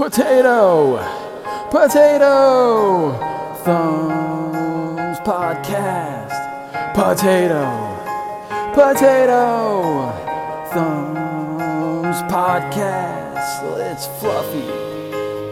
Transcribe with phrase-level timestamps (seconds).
[0.00, 0.96] Potato!
[1.70, 3.12] Potato!
[3.62, 6.32] Thumbs Podcast!
[6.94, 7.68] Potato!
[8.72, 10.10] Potato!
[10.72, 13.60] Thumbs Podcast!
[13.92, 14.70] It's Fluffy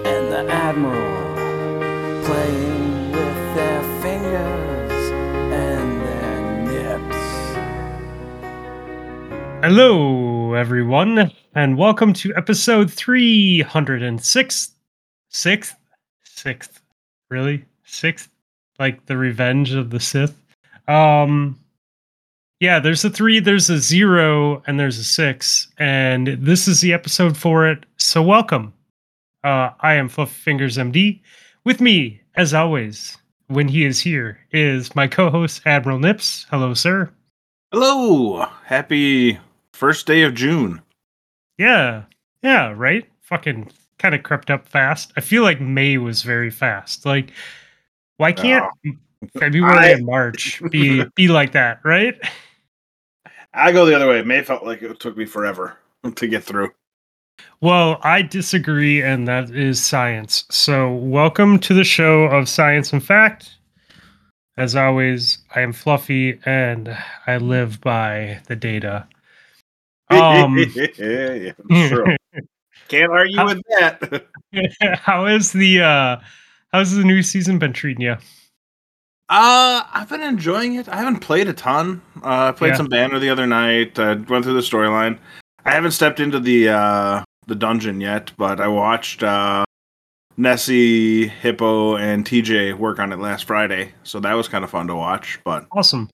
[0.08, 5.10] and the Admiral playing with their fingers
[5.52, 7.20] and their nips.
[9.62, 14.70] Hello, everyone, and welcome to episode 306.
[15.28, 15.76] Sixth?
[16.22, 16.80] Sixth.
[17.30, 17.64] Really?
[17.82, 18.28] Sixth?
[18.78, 20.40] Like the revenge of the Sith?
[20.86, 21.58] Um,
[22.60, 26.92] yeah, there's a three, there's a zero, and there's a six, and this is the
[26.92, 27.84] episode for it.
[27.96, 28.72] So, welcome.
[29.42, 31.20] Uh, I am Fluff Fingers MD.
[31.64, 36.46] With me, as always, when he is here, is my co host, Admiral Nips.
[36.50, 37.10] Hello, sir.
[37.72, 38.46] Hello.
[38.64, 39.40] Happy
[39.72, 40.82] first day of June.
[41.58, 42.04] Yeah.
[42.42, 43.06] Yeah, right?
[43.22, 45.12] Fucking kind of crept up fast.
[45.16, 47.04] I feel like May was very fast.
[47.04, 47.32] Like
[48.16, 48.64] why can't
[49.38, 52.18] February I- and March be be like that, right?
[53.54, 54.22] I go the other way.
[54.22, 55.76] May felt like it took me forever
[56.14, 56.70] to get through.
[57.60, 60.44] Well, I disagree and that is science.
[60.50, 63.56] So, welcome to the show of Science and Fact.
[64.56, 69.06] As always, I am Fluffy and I live by the data.
[70.10, 70.58] Um
[70.98, 71.52] yeah,
[71.88, 72.16] true.
[72.88, 74.24] Can't argue How- with that.
[75.00, 76.16] how is the uh
[76.72, 78.16] how's the new season been treating you?
[79.30, 80.88] Uh, I've been enjoying it.
[80.88, 82.00] I haven't played a ton.
[82.24, 82.76] Uh, I played Yeah.
[82.78, 83.98] some banner the other night.
[83.98, 85.18] I went through the storyline.
[85.66, 89.64] I haven't stepped into the uh the dungeon yet, but I watched uh
[90.38, 94.86] Nessie, Hippo, and TJ work on it last Friday, so that was kind of fun
[94.86, 95.38] to watch.
[95.44, 96.08] But Awesome.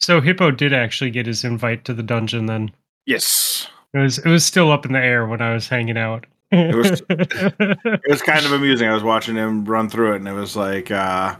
[0.00, 2.70] So Hippo did actually get his invite to the dungeon then.
[3.06, 6.26] yes, It was it was still up in the air when I was hanging out.
[6.52, 8.88] It was- it was kind of amusing.
[8.88, 11.36] I was watching him run through it, and it was like uh,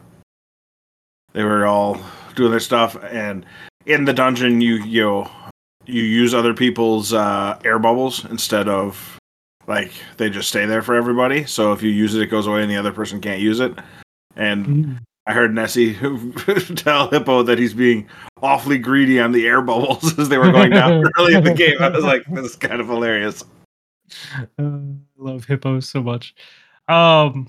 [1.33, 2.01] they were all
[2.37, 2.97] doing their stuff.
[3.05, 3.45] And
[3.87, 5.31] in the dungeon, you you know,
[5.87, 9.19] you use other people's uh, air bubbles instead of
[9.67, 11.45] like they just stay there for everybody.
[11.45, 13.73] So if you use it, it goes away, and the other person can't use it.
[14.37, 15.95] And I heard Nessie
[16.77, 18.09] tell Hippo that he's being
[18.43, 21.77] awfully greedy on the air bubbles as they were going down early in the game.
[21.81, 23.45] I was like, this is kind of hilarious.
[24.59, 26.35] Uh, I love Hippo so much.
[26.89, 27.49] Um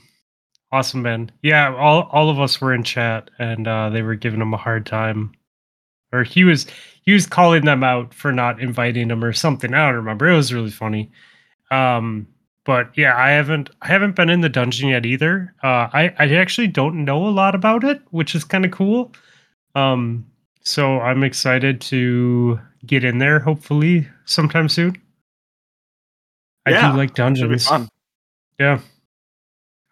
[0.71, 1.31] awesome man.
[1.41, 4.57] Yeah, all all of us were in chat and uh they were giving him a
[4.57, 5.31] hard time.
[6.13, 6.67] Or he was
[7.03, 9.73] he was calling them out for not inviting him or something.
[9.73, 10.29] I don't remember.
[10.29, 11.11] It was really funny.
[11.71, 12.27] Um
[12.65, 15.53] but yeah, I haven't I haven't been in the dungeon yet either.
[15.63, 19.11] Uh I I actually don't know a lot about it, which is kind of cool.
[19.75, 20.25] Um
[20.63, 24.95] so I'm excited to get in there hopefully sometime soon.
[26.65, 27.89] I Yeah, do like It's gonna be dungeons.
[28.59, 28.79] Yeah.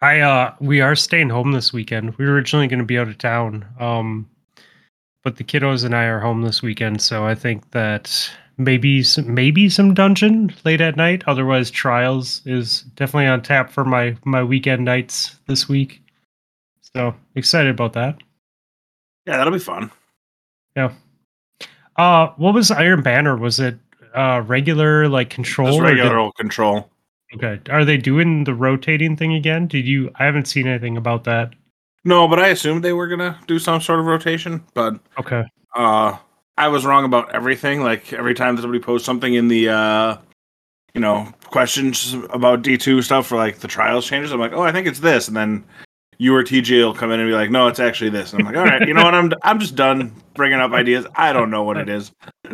[0.00, 2.14] I uh we are staying home this weekend.
[2.16, 3.66] We were originally going to be out of town.
[3.78, 4.28] Um
[5.22, 8.30] but the kiddos and I are home this weekend, so I think that
[8.64, 11.22] maybe some maybe some dungeon late at night.
[11.26, 16.02] Otherwise trials is definitely on tap for my my weekend nights this week.
[16.94, 18.18] So, excited about that.
[19.26, 19.90] Yeah, that'll be fun.
[20.76, 20.92] Yeah.
[21.96, 23.36] Uh what was Iron Banner?
[23.36, 23.78] Was it
[24.14, 26.90] uh regular like control Just or did- regular control.
[27.34, 27.60] Okay.
[27.70, 29.66] Are they doing the rotating thing again?
[29.68, 31.52] Did you I haven't seen anything about that.
[32.04, 34.64] No, but I assumed they were gonna do some sort of rotation.
[34.74, 35.44] But Okay.
[35.76, 36.16] uh,
[36.60, 37.82] I was wrong about everything.
[37.82, 40.16] Like every time that somebody posts something in the uh,
[40.94, 44.62] you know questions about D two stuff for like the trials changes, I'm like, oh,
[44.62, 45.64] I think it's this, and then
[46.18, 48.34] you or TJ will come in and be like, no, it's actually this.
[48.34, 49.14] And I'm like, all right, you know what?
[49.14, 51.06] I'm I'm just done bringing up ideas.
[51.14, 52.12] I don't know what it is.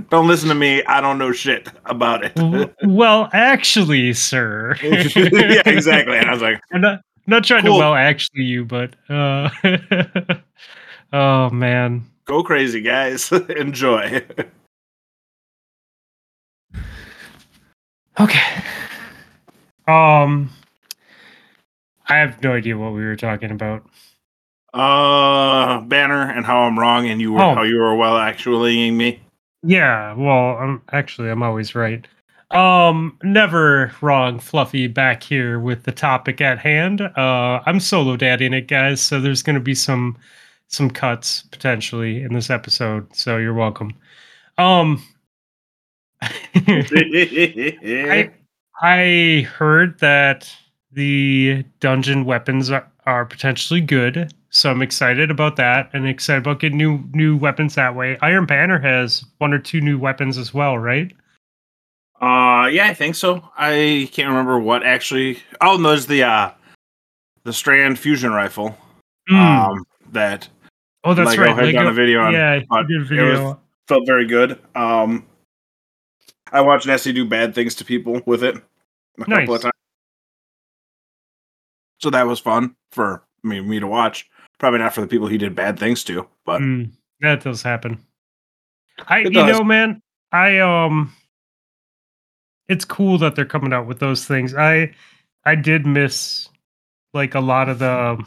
[0.08, 0.84] Don't listen to me.
[0.84, 2.72] I don't know shit about it.
[2.84, 4.76] Well, actually, sir.
[4.82, 6.16] yeah, exactly.
[6.16, 7.74] And I was like, I'm not not trying Cool.
[7.74, 9.50] to well actually you, but uh
[11.12, 12.04] oh man.
[12.26, 13.32] Go crazy, guys.
[13.56, 14.22] Enjoy.
[18.20, 18.62] Okay.
[19.88, 20.50] Um
[22.08, 23.84] I have no idea what we were talking about.
[24.72, 27.54] Uh, banner and how I'm wrong, and you were Oh.
[27.54, 29.20] how you were well actuallying me.
[29.64, 32.06] Yeah, well, I'm actually I'm always right.
[32.52, 37.00] Um, never wrong, Fluffy back here with the topic at hand.
[37.00, 40.16] Uh, I'm solo daddying it, guys, so there's going to be some
[40.68, 43.14] some cuts potentially in this episode.
[43.14, 43.92] So you're welcome.
[44.58, 45.02] Um,
[46.22, 48.30] I
[48.80, 50.50] I heard that
[50.92, 56.60] the dungeon weapons are, are potentially good, so I'm excited about that and excited about
[56.60, 58.18] getting new new weapons that way.
[58.22, 61.12] Iron Banner has one or two new weapons as well, right?
[62.20, 63.46] Uh yeah, I think so.
[63.58, 65.42] I can't remember what actually.
[65.60, 66.50] Oh, no, there's the uh,
[67.44, 68.76] the Strand fusion rifle.
[69.30, 69.36] Mm.
[69.36, 70.48] Um, that
[71.06, 71.64] oh, that's Lego right.
[71.66, 73.60] had done a video on, yeah, he did a it was- video.
[73.88, 74.58] felt very good.
[74.74, 75.26] Um,
[76.52, 79.48] I watched Nessie do bad things to people with it a couple Nice.
[79.48, 79.72] of times,
[81.98, 84.28] so that was fun for me me to watch.
[84.58, 87.98] Probably not for the people he did bad things to, but Mm, that does happen.
[89.06, 90.00] I, It you know, man,
[90.32, 91.12] I um,
[92.68, 94.54] it's cool that they're coming out with those things.
[94.54, 94.94] I,
[95.44, 96.48] I did miss
[97.12, 98.24] like a lot of the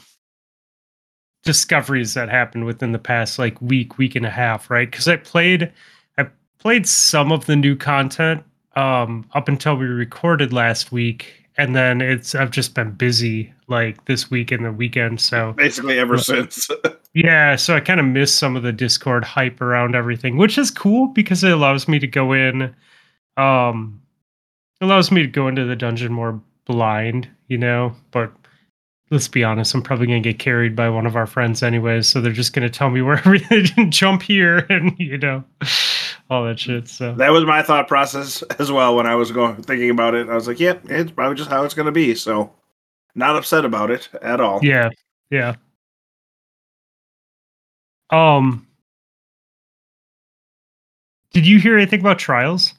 [1.44, 4.90] discoveries that happened within the past like week, week and a half, right?
[4.90, 5.72] Because I played,
[6.18, 6.28] I
[6.60, 8.44] played some of the new content
[8.76, 14.06] um up until we recorded last week, and then it's I've just been busy like
[14.06, 15.54] this week and the weekend, so.
[15.54, 16.70] basically ever since.
[17.16, 20.70] Yeah, so I kind of miss some of the Discord hype around everything, which is
[20.70, 22.76] cool because it allows me to go in
[23.36, 24.00] um
[24.82, 28.32] allows me to go into the dungeon more blind, you know, but
[29.12, 32.08] let's be honest, I'm probably going to get carried by one of our friends anyways,
[32.08, 35.44] so they're just going to tell me where everything jump here and you know
[36.30, 36.88] all that shit.
[36.88, 40.30] So that was my thought process as well when I was going thinking about it.
[40.30, 42.54] I was like, "Yep, it's probably just how it's going to be." So,
[43.16, 44.60] not upset about it at all.
[44.64, 44.90] yeah.
[45.30, 45.56] Yeah.
[48.10, 48.66] Um
[51.34, 52.74] Did you hear anything about trials?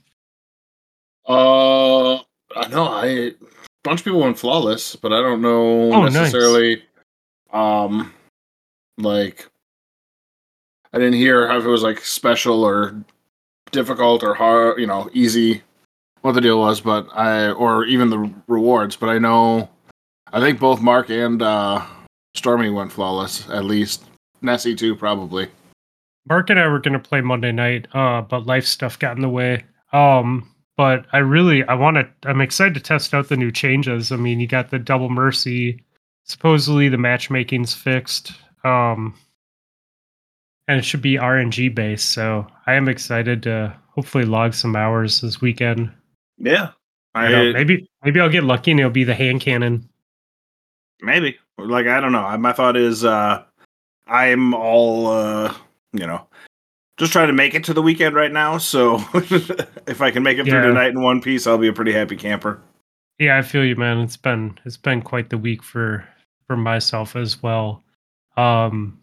[1.28, 3.34] Uh, I know I a
[3.84, 6.12] bunch of people went flawless, but I don't know Oh, nice.
[6.12, 6.82] necessarily.
[7.52, 8.12] Um,
[8.98, 9.48] like
[10.92, 12.94] I didn't hear if it was like special or
[13.72, 15.62] difficult or hard, you know, easy.
[16.22, 18.94] What the deal was, but I or even the rewards.
[18.94, 19.70] But I know,
[20.32, 21.84] I think both Mark and uh
[22.34, 23.48] Stormy went flawless.
[23.48, 24.04] At least
[24.42, 25.48] Nessie too, probably.
[26.28, 29.30] Mark and I were gonna play Monday night, uh, but life stuff got in the
[29.30, 29.64] way.
[29.94, 30.46] Um,
[30.80, 32.08] but I really I want to.
[32.26, 34.10] I'm excited to test out the new changes.
[34.10, 35.84] I mean, you got the double mercy.
[36.24, 38.32] Supposedly the matchmaking's fixed.
[38.64, 39.14] Um,
[40.66, 42.12] and it should be RNG based.
[42.14, 45.92] So I am excited to hopefully log some hours this weekend.
[46.38, 46.70] Yeah,
[47.14, 49.86] I know, maybe maybe I'll get lucky and it'll be the hand cannon.
[51.02, 51.36] Maybe.
[51.58, 52.38] Like I don't know.
[52.38, 53.42] My thought is uh
[54.06, 55.54] I'm all uh
[55.92, 56.26] you know
[57.00, 60.36] just trying to make it to the weekend right now, so if I can make
[60.36, 62.60] it through tonight in one piece, I'll be a pretty happy camper.
[63.18, 64.00] Yeah, I feel you, man.
[64.00, 66.06] It's been it's been quite the week for
[66.46, 67.82] for myself as well.
[68.36, 68.98] Um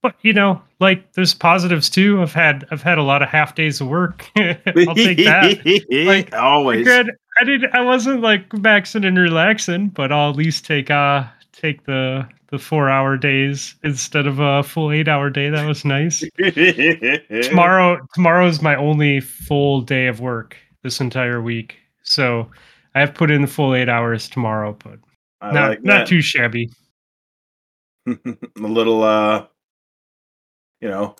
[0.00, 2.22] but you know, like there's positives too.
[2.22, 4.30] I've had I've had a lot of half days of work.
[4.36, 5.84] I'll take that.
[6.06, 6.86] Like, Always.
[6.86, 7.10] Good.
[7.38, 11.84] I did I wasn't like maxing and relaxing, but I'll at least take uh take
[11.84, 15.48] the the four hour days instead of a full eight hour day.
[15.48, 16.22] That was nice.
[17.48, 22.50] tomorrow tomorrow is my only full day of work this entire week so
[22.94, 24.98] i have put in the full eight hours tomorrow but
[25.40, 26.70] I not like not too shabby
[28.06, 28.16] a
[28.56, 29.46] little uh
[30.80, 31.16] you know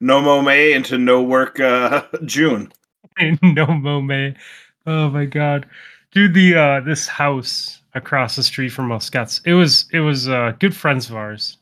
[0.00, 2.72] no mow May into no work uh June.
[3.42, 4.34] no mome
[4.86, 5.68] oh my god
[6.10, 10.28] dude the uh this house across the street from us got it was it was
[10.28, 11.58] uh good friends of ours.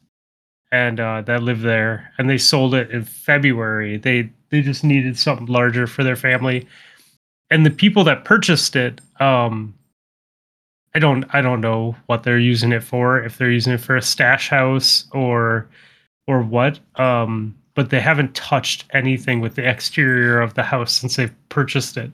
[0.72, 3.96] And uh that lived there and they sold it in february.
[3.96, 6.66] They they just needed something larger for their family.
[7.50, 9.75] And the people that purchased it um
[10.94, 13.96] i don't i don't know what they're using it for if they're using it for
[13.96, 15.68] a stash house or
[16.26, 21.16] or what um but they haven't touched anything with the exterior of the house since
[21.16, 22.12] they've purchased it.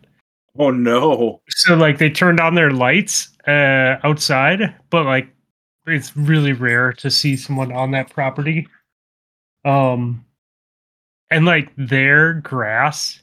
[0.59, 1.41] Oh no.
[1.49, 5.29] so like they turned on their lights uh outside but like
[5.87, 8.67] it's really rare to see someone on that property.
[9.65, 10.25] Um
[11.31, 13.21] and like their grass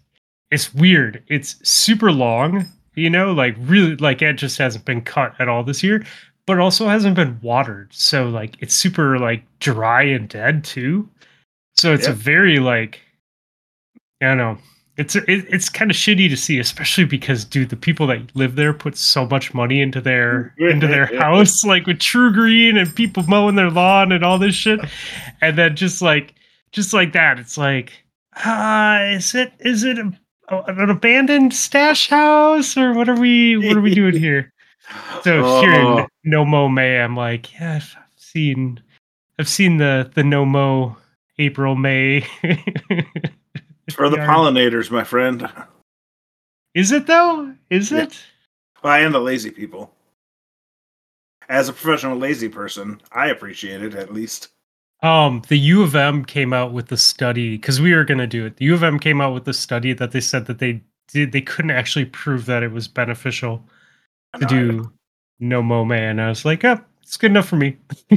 [0.51, 1.23] it's weird.
[1.27, 2.65] It's super long
[2.95, 6.05] you know like really like it just hasn't been cut at all this year
[6.45, 7.93] but also hasn't been watered.
[7.93, 11.09] So like it's super like dry and dead too.
[11.75, 13.01] So it's a very like
[14.21, 14.57] i don't know
[14.97, 18.55] it's it, it's kind of shitty to see especially because dude the people that live
[18.55, 23.23] there put so much money into their into their house like with TruGreen and people
[23.23, 24.79] mowing their lawn and all this shit.
[25.41, 26.35] And then just like
[26.71, 27.91] just like that it's like
[28.45, 30.13] uh is it is it a,
[30.67, 34.51] an abandoned stash house or what are we what are we doing here?
[35.23, 36.07] So here in Oh.
[36.23, 38.81] no mow May i'm like yeah i've seen
[39.39, 40.97] i've seen the the no mo
[41.39, 42.25] april may
[43.93, 45.49] For the pollinators, my friend.
[46.73, 47.53] Is it though?
[47.69, 48.03] Is Yeah.
[48.03, 48.19] it?
[48.83, 49.93] I am the lazy people.
[51.49, 54.49] As a professional lazy person, I appreciate it at least.
[55.01, 58.45] Um, the U of M came out with the study because we were gonna do
[58.45, 58.55] it.
[58.57, 61.31] The U of M came out with the study that they said that they did
[61.33, 63.67] they couldn't actually prove that it was beneficial
[64.35, 64.93] to No, do
[65.39, 66.19] no mow man.
[66.19, 67.77] I was like, oh, it's good enough for me.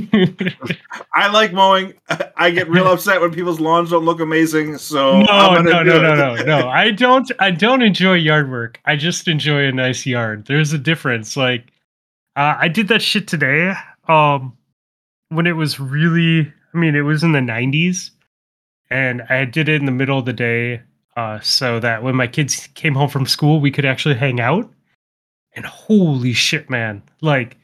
[1.13, 1.95] I like mowing.
[2.37, 4.79] I get real upset when people's lawns don't look amazing.
[4.79, 6.69] So no, no, no, no, no, no.
[6.69, 7.31] I don't.
[7.41, 8.81] I don't enjoy yard work.
[8.85, 10.47] I just enjoy a nice yard.
[10.47, 11.37] There's a difference.
[11.37, 11.73] Like,
[12.37, 13.75] uh, I did that shit today.
[14.07, 14.57] Um,
[15.31, 18.13] when it was really, I mean, it was in the '90s,
[18.89, 20.81] and I did it in the middle of the day,
[21.17, 24.73] uh, so that when my kids came home from school, we could actually hang out.
[25.55, 27.03] And holy shit, man!
[27.21, 27.57] Like,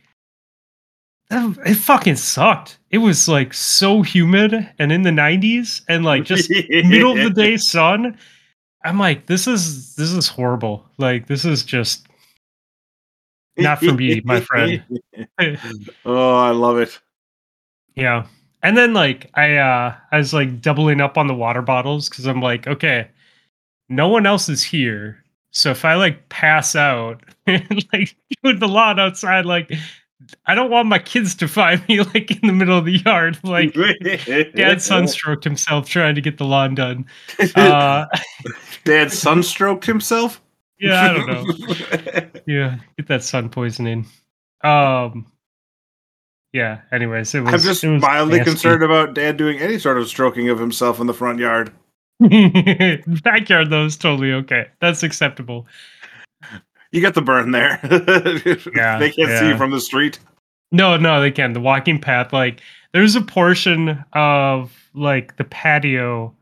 [1.32, 2.78] it fucking sucked.
[2.90, 7.30] It was like so humid and in the '90s, and like just middle of the
[7.30, 8.18] day sun.
[8.84, 10.84] I'm like, this is this is horrible.
[10.98, 12.06] Like this is just
[13.56, 14.82] not for me, my friend.
[16.04, 16.98] oh, I love it.
[17.94, 18.26] yeah.
[18.62, 22.26] And then like I uh I was like doubling up on the water bottles because
[22.26, 23.08] I'm like, okay,
[23.88, 25.22] no one else is here.
[25.50, 29.72] So if I like pass out and like doing the lot outside, like
[30.46, 33.38] I don't want my kids to find me like in the middle of the yard.
[33.42, 37.04] Like dad sunstroked himself trying to get the lawn done.
[37.54, 38.06] Uh
[38.84, 40.40] Dad sunstroked himself.
[40.80, 42.40] yeah, I don't know.
[42.46, 44.04] yeah get that sun poisoning
[44.64, 45.26] um
[46.52, 48.50] yeah anyways it was I'm just mildly nasty.
[48.50, 51.72] concerned about Dad doing any sort of stroking of himself in the front yard.
[53.22, 55.66] backyard though is totally okay that's acceptable
[56.92, 57.80] You got the burn there.
[58.74, 60.18] Yeah, they can't see you from the street.
[60.70, 61.54] no no they can't.
[61.54, 62.60] the walking path like
[62.92, 66.34] there's a portion of like the patio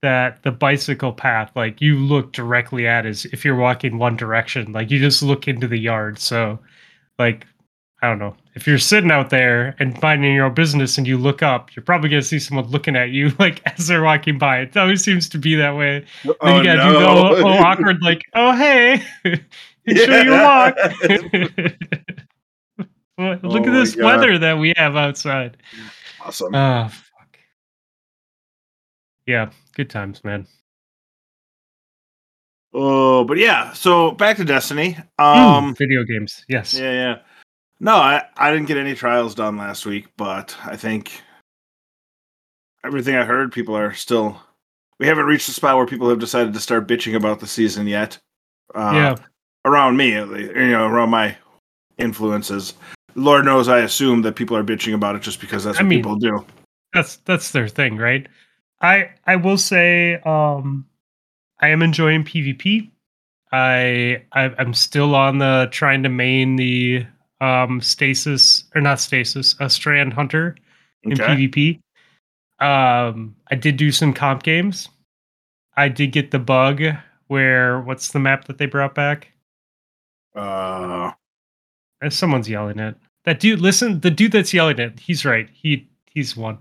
[0.00, 4.72] that the bicycle path like you look directly at is if you're walking one direction.
[4.72, 6.18] Like you just look into the yard.
[6.18, 6.58] So
[7.18, 7.46] like
[8.02, 8.34] i don't know.
[8.54, 11.84] If you're sitting out there and minding your own business and you look up you're
[11.84, 14.60] probably going to see someone looking at you like as they're walking by.
[14.60, 16.04] It always seems to be that way.
[16.26, 19.02] Oh, then oh, you gotta do the oh, awkward like oh hey
[19.86, 20.76] enjoy your walk
[23.18, 25.58] Well, look Oh at this weather that we have outside
[26.24, 26.54] awesome.
[26.54, 27.38] Oh fuck.
[29.26, 30.46] Yeah, good times, man.
[32.72, 33.72] oh, but yeah.
[33.74, 34.96] So back to Destiny.
[35.20, 36.44] Mm, Um, video games.
[36.48, 36.74] Yes.
[36.74, 37.18] yeah, yeah.
[37.80, 41.20] No, I I didn't get any trials done last week, but I think
[42.84, 44.40] everything I heard, people are still.
[44.98, 47.86] We haven't reached the spot where people have decided to start bitching about the season
[47.88, 48.18] yet.
[48.74, 49.14] Uh, yeah.
[49.64, 51.36] Around me, at least, you know, around my
[51.98, 52.74] influences.
[53.14, 55.88] Lord knows, I assume that people are bitching about it just because that's I what
[55.88, 56.44] mean- people do.
[56.94, 58.26] That's that's their thing, right?
[58.82, 60.84] I I will say um
[61.60, 62.90] I am enjoying PvP.
[63.50, 67.06] I, I I'm still on the trying to main the
[67.40, 70.54] um stasis or not stasis, a strand hunter
[71.04, 71.48] in Okay.
[71.48, 71.78] PvP.
[72.64, 74.88] Um, I did do some comp games.
[75.78, 76.82] I did get the bug
[77.28, 79.31] where what's the map that they brought back?
[80.34, 81.12] Uh,
[82.02, 83.60] Uh, Someone's yelling at that dude.
[83.60, 85.48] Listen, the dude that's yelling at, he's right.
[85.52, 86.58] He he's one.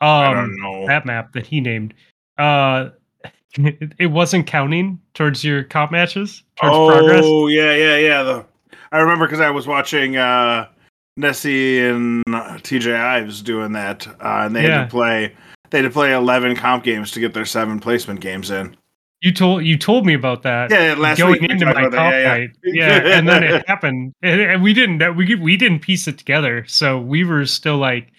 [0.00, 0.86] I Um, don't know.
[0.86, 1.92] that map that he named.
[2.38, 2.90] Uh,
[3.58, 7.24] it, it wasn't counting towards your comp matches towards oh, progress.
[7.54, 8.22] yeah, yeah, yeah.
[8.22, 8.44] The
[8.92, 10.68] I remember because I was watching uh,
[11.16, 15.34] Nessie and uh, TJ Ives doing that, uh, and they had to play.
[15.70, 18.74] They had to play eleven comp games to get their seven placement games in.
[19.20, 20.70] You told you told me about that.
[20.70, 22.38] Yeah, last going week we into talked my about that, yeah, yeah.
[22.38, 22.50] night.
[22.62, 26.64] Yeah, and then it happened, and, and we didn't we we didn't piece it together.
[26.68, 28.12] So we were still like,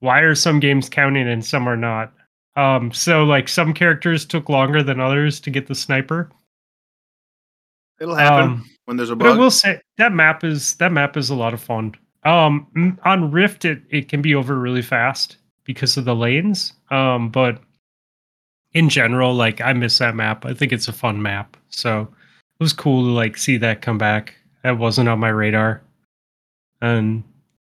[0.00, 2.14] why are some games counting and some are not?
[2.56, 6.30] Um, so like some characters took longer than others to get the sniper.
[8.00, 11.16] It'll happen Um, when there's a But I will say that map is that map
[11.16, 11.94] is a lot of fun.
[12.24, 16.72] Um, on Rift, it, it can be over really fast because of the lanes.
[16.90, 17.60] Um, but
[18.78, 20.46] in general, like I miss that map.
[20.46, 21.56] I think it's a fun map.
[21.68, 24.36] So it was cool to like see that come back.
[24.62, 25.82] That wasn't on my radar.
[26.80, 27.24] And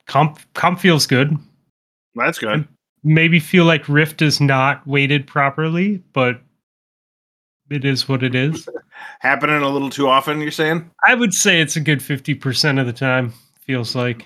[0.08, 1.38] comp comp feels good.
[2.16, 2.66] That's good.
[3.04, 6.40] Maybe feel like Rift is not weighted properly, but
[7.70, 8.70] it is what it is.
[9.20, 10.40] Happening a little too often.
[10.40, 13.34] You're saying I would say it's a good fifty percent of the time.
[13.60, 14.26] Feels like.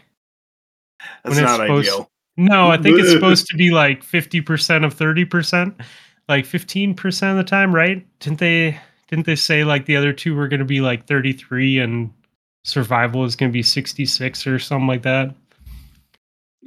[1.24, 2.08] that's When not ideal.
[2.40, 5.74] No, I think it's supposed to be like 50% of 30%,
[6.30, 8.06] like 15% of the time, right?
[8.20, 11.80] Didn't they didn't they say like the other two were going to be like 33
[11.80, 12.12] and
[12.66, 15.34] survival is going to be 66 or something like that?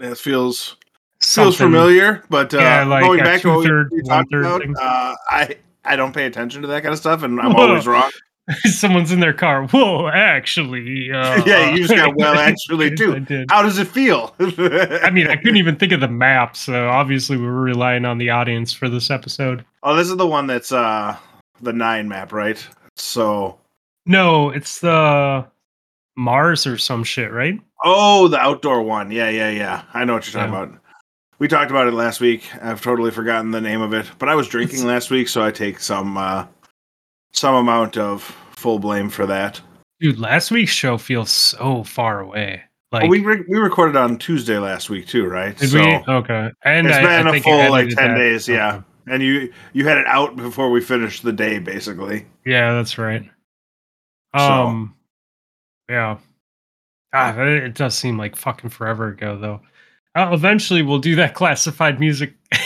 [0.00, 0.76] It feels
[1.20, 1.50] Something.
[1.50, 5.56] feels familiar, but uh, Yeah, like going back to what we talked about, uh, I
[5.84, 7.62] I don't pay attention to that kind of stuff, and I'm Whoa.
[7.68, 8.10] always wrong.
[8.64, 9.66] Someone's in their car.
[9.66, 11.10] Whoa, actually.
[11.12, 13.24] Uh, Yeah, you just got well, actually, too.
[13.50, 14.34] How does it feel?
[14.40, 18.18] I mean, I couldn't even think of the map, so obviously we were relying on
[18.18, 19.64] the audience for this episode.
[19.82, 21.16] Oh, this is the one that's uh
[21.62, 22.64] the nine map, right?
[22.96, 23.58] So
[24.06, 25.46] No, it's the
[26.16, 27.58] Mars or some shit, right?
[27.82, 29.10] Oh, the outdoor one.
[29.10, 29.82] Yeah, yeah, yeah.
[29.94, 30.62] I know what you're talking Yeah.
[30.64, 30.80] about.
[31.38, 32.50] We talked about it last week.
[32.60, 35.50] I've totally forgotten the name of it, but I was drinking last week, so I
[35.50, 36.44] take some uh,
[37.32, 38.22] some amount of
[38.56, 39.60] full blame for that.
[40.00, 42.62] Dude, last week's show feels so far away.
[42.92, 45.56] Like Well, we re- we recorded on Tuesday last week too, right?
[45.56, 46.12] did so we?
[46.12, 48.18] Okay, and it's I, been I a think full like ten that.
[48.18, 48.74] days, yeah.
[48.76, 48.84] Okay.
[49.08, 52.26] And you you had it out before we finished the day, basically.
[52.44, 53.28] Yeah, that's right.
[54.36, 54.94] So- Um,
[55.88, 56.18] yeah.
[57.12, 59.60] Ah, it it does seem like fucking forever ago, though.
[60.14, 62.34] Uh, eventually, we'll do that classified music.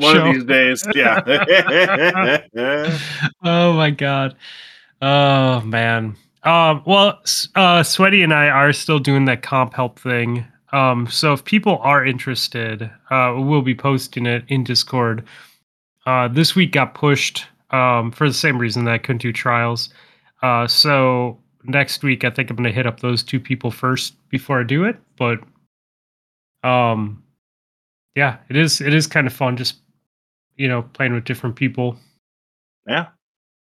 [0.00, 0.26] One show.
[0.26, 2.40] of these days, yeah.
[3.44, 4.36] oh my god.
[5.02, 6.16] Oh man.
[6.42, 7.20] Um, well,
[7.54, 10.46] uh, Sweaty and I are still doing that comp help thing.
[10.72, 15.24] Um, so if people are interested, uh, we'll be posting it in Discord.
[16.06, 19.90] Uh, this week got pushed um, for the same reason that I couldn't do trials.
[20.42, 24.60] Uh, so next week, I think I'm gonna hit up those two people first before
[24.60, 24.96] I do it.
[25.16, 25.40] But
[26.62, 27.22] um,
[28.14, 29.76] yeah, it is it is kind of fun just
[30.60, 31.96] you know playing with different people.
[32.86, 33.06] yeah.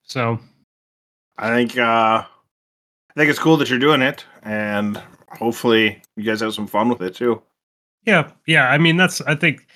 [0.03, 0.39] So
[1.37, 6.41] I think uh I think it's cool that you're doing it and hopefully you guys
[6.41, 7.41] have some fun with it too.
[8.05, 8.69] Yeah, yeah.
[8.69, 9.67] I mean, that's I think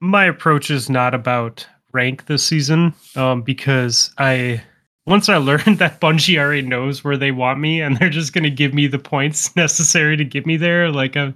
[0.00, 4.62] my approach is not about rank this season, um, because I
[5.06, 8.50] once I learned that Bungie already knows where they want me and they're just gonna
[8.50, 10.90] give me the points necessary to get me there.
[10.90, 11.34] Like I've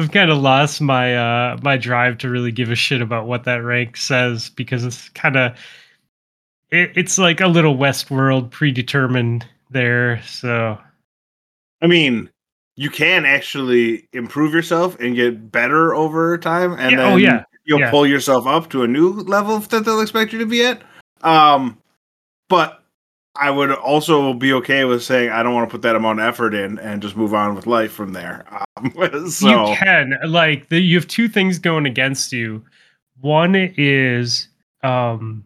[0.00, 3.44] I've kind of lost my uh my drive to really give a shit about what
[3.44, 5.52] that rank says because it's kind of
[6.70, 10.22] it, it's like a little Westworld predetermined there.
[10.22, 10.78] So
[11.82, 12.30] I mean,
[12.76, 17.44] you can actually improve yourself and get better over time and Yeah, then oh, yeah,
[17.64, 17.90] you'll yeah.
[17.90, 20.80] pull yourself up to a new level that they'll expect you to be at.
[21.22, 21.76] Um
[22.48, 22.79] but
[23.36, 26.26] I would also be okay with saying I don't want to put that amount of
[26.26, 28.44] effort in and just move on with life from there.
[28.76, 28.92] Um,
[29.30, 32.64] so you can like the, you have two things going against you
[33.20, 34.48] one is
[34.82, 35.44] um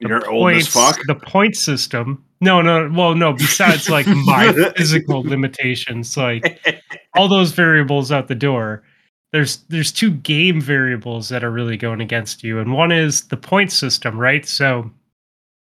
[0.00, 0.98] the you're old as fuck.
[1.06, 6.82] the point system no no well no besides like my physical limitations like
[7.14, 8.82] all those variables out the door
[9.32, 13.36] there's there's two game variables that are really going against you and one is the
[13.36, 14.90] point system right so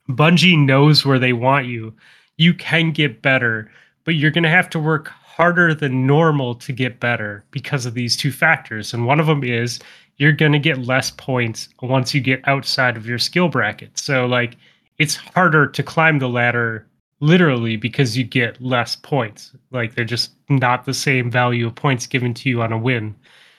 [0.09, 1.93] bungie knows where they want you.
[2.37, 3.69] You can get better
[4.05, 7.93] but you're going to have to work harder than normal to get better because of
[7.93, 8.91] these two factors.
[8.93, 9.79] And one of them is
[10.17, 13.99] you're going to get less points once you get outside of your skill bracket.
[13.99, 14.55] So like
[14.97, 16.87] it's harder to climb the ladder
[17.19, 19.51] literally because you get less points.
[19.71, 23.15] Like they're just not the same value of points given to you on a win.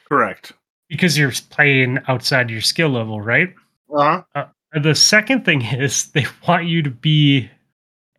[0.08, 0.52] Correct.
[0.88, 3.54] because you're playing outside your skill level right?
[3.96, 4.46] Uh-huh.
[4.72, 7.50] The second thing is they want you to be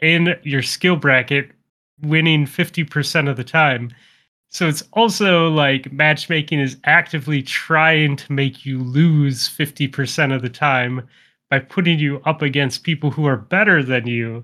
[0.02, 1.52] in your skill bracket
[2.02, 3.92] winning 50% of the time.
[4.50, 10.50] So it's also like matchmaking is actively trying to make you lose 50% of the
[10.50, 11.08] time
[11.50, 14.44] by putting you up against people who are better than you.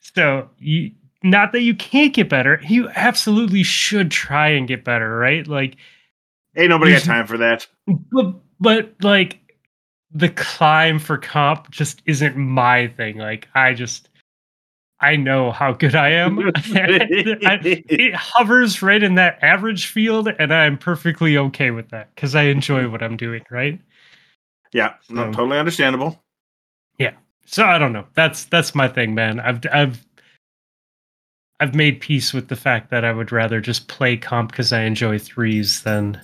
[0.00, 5.18] So you not that you can't get better, you absolutely should try and get better,
[5.18, 5.46] right?
[5.46, 5.76] Like
[6.56, 7.66] Ain't nobody got time for that.
[8.12, 9.38] but but like
[10.10, 13.18] the climb for comp just isn't my thing.
[13.18, 14.08] Like I just
[15.00, 16.38] I know how good I am.
[16.56, 22.34] I- it hovers right in that average field, and I'm perfectly okay with that because
[22.34, 23.44] I enjoy what I'm doing.
[23.50, 23.80] Right.
[24.72, 26.20] Yeah, no, totally understandable.
[26.98, 27.12] Yeah.
[27.46, 28.06] So I don't know.
[28.14, 29.40] That's that's my thing, man.
[29.40, 30.04] I've I've
[31.60, 34.82] I've made peace with the fact that I would rather just play comp because I
[34.82, 36.20] enjoy threes than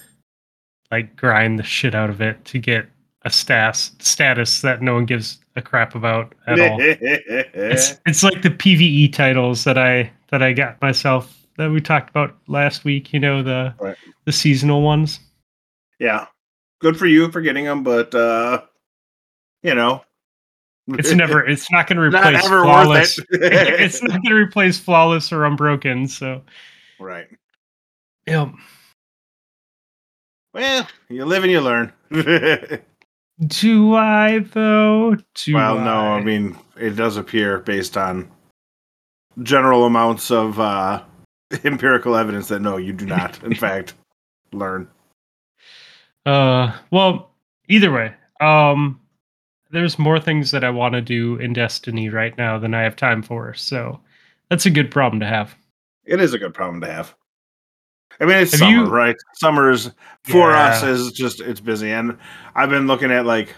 [0.90, 2.86] like grind the shit out of it to get
[3.24, 6.78] a stas status that no one gives a crap about at all.
[6.80, 12.10] It's it's like the PVE titles that I that I got myself that we talked
[12.10, 13.12] about last week.
[13.12, 13.96] You know the Right.
[14.24, 15.20] the seasonal ones.
[15.98, 16.26] yeah,
[16.80, 18.62] good for you for getting them, but uh,
[19.62, 20.02] you know,
[20.88, 21.46] It's never.
[21.48, 23.18] It's not going to replace flawless.
[23.18, 23.26] it.
[23.30, 26.08] it's not going to replace flawless or unbroken.
[26.08, 26.42] So
[27.00, 27.28] right.
[28.26, 28.50] yeah.
[30.52, 31.92] Well, you live and you learn.
[33.40, 35.16] Do I though?
[35.34, 38.30] Do well, no, I mean it does appear based on
[39.42, 41.02] general amounts of uh,
[41.64, 43.42] empirical evidence that no, you do not.
[43.42, 43.94] In fact,
[44.52, 44.88] learn.
[46.24, 47.32] Uh, well,
[47.68, 49.00] either way, um,
[49.70, 52.96] there's more things that I want to do in Destiny right now than I have
[52.96, 53.52] time for.
[53.54, 54.00] So
[54.48, 55.54] that's a good problem to have.
[56.04, 57.14] It is a good problem to have.
[58.20, 59.16] I mean, it's Have summer, you- right?
[59.34, 59.90] Summer's
[60.24, 62.16] for us is just it's busy, and
[62.54, 63.54] I've been looking at like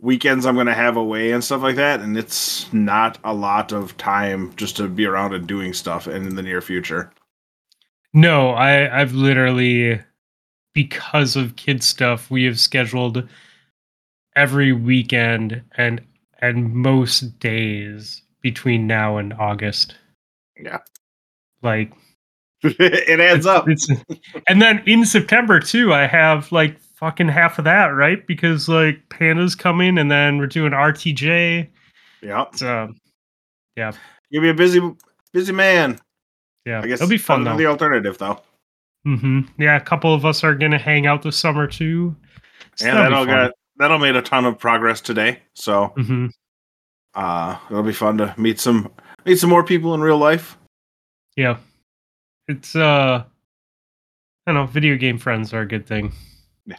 [0.00, 3.72] weekends I'm going to have away and stuff like that, and it's not a lot
[3.72, 7.12] of time just to be around and doing stuff in the near future.
[8.12, 10.00] No, I I've literally
[10.74, 13.28] because of kid stuff, we have scheduled
[14.36, 16.00] every weekend and
[16.40, 19.94] and most days between now and August.
[20.60, 20.78] Yeah.
[21.62, 21.92] Like
[22.78, 23.68] it adds up.
[23.68, 23.88] It's,
[24.48, 28.24] and then in September too, I have like fucking half of that, right?
[28.26, 31.68] Because like Panda's coming and then we're doing RTJ.
[32.22, 32.44] Yeah.
[32.54, 32.92] So
[33.76, 33.92] yeah.
[34.30, 34.80] You'll be a busy
[35.32, 35.98] busy man.
[36.64, 36.80] Yeah.
[36.82, 37.56] I guess it'll be fun though.
[37.56, 38.40] The alternative though.
[39.06, 39.40] Mm-hmm.
[39.60, 42.14] Yeah, a couple of us are gonna hang out this summer too.
[42.76, 45.40] So yeah, that'll that'll get that'll made a ton of progress today.
[45.54, 46.30] So Mhm.
[47.14, 48.88] uh it'll be fun to meet some
[49.26, 50.56] meet some more people in real life.
[51.36, 51.56] Yeah.
[52.48, 53.24] It's uh
[54.46, 56.12] I don't know, video game friends are a good thing.
[56.66, 56.76] Yeah.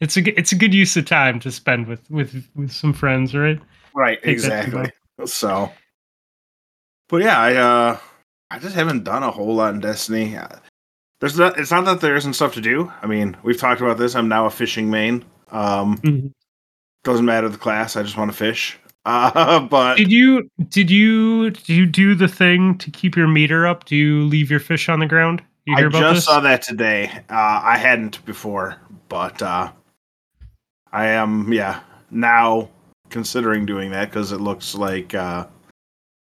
[0.00, 3.34] It's a it's a good use of time to spend with with with some friends,
[3.34, 3.60] right?
[3.94, 4.90] Right, Take exactly.
[5.24, 5.70] So
[7.08, 7.98] but yeah, I uh
[8.50, 10.36] I just haven't done a whole lot in Destiny.
[10.36, 10.48] Uh,
[11.20, 12.92] There's not it's not that there isn't stuff to do.
[13.02, 14.14] I mean, we've talked about this.
[14.14, 15.24] I'm now a fishing main.
[15.50, 16.32] Um Mhm.
[17.04, 18.78] doesn't matter the class, I just want to fish.
[19.06, 23.66] Uh but Did you did you do you do the thing to keep your meter
[23.66, 23.84] up?
[23.84, 25.42] Do you leave your fish on the ground?
[25.64, 26.24] You I about just this?
[26.26, 27.10] saw that today.
[27.30, 28.76] Uh, I hadn't before,
[29.08, 29.70] but uh,
[30.92, 32.68] I am, yeah, now
[33.10, 35.46] considering doing that because it looks like uh,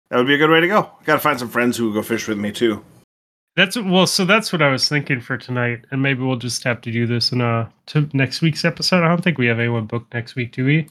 [0.10, 0.90] that would be a good way to go.
[1.04, 2.84] Got to find some friends who will go fish with me too.
[3.56, 6.82] That's well, so that's what I was thinking for tonight, and maybe we'll just have
[6.82, 9.04] to do this in uh to next week's episode.
[9.04, 10.88] I don't think we have anyone booked next week, do we?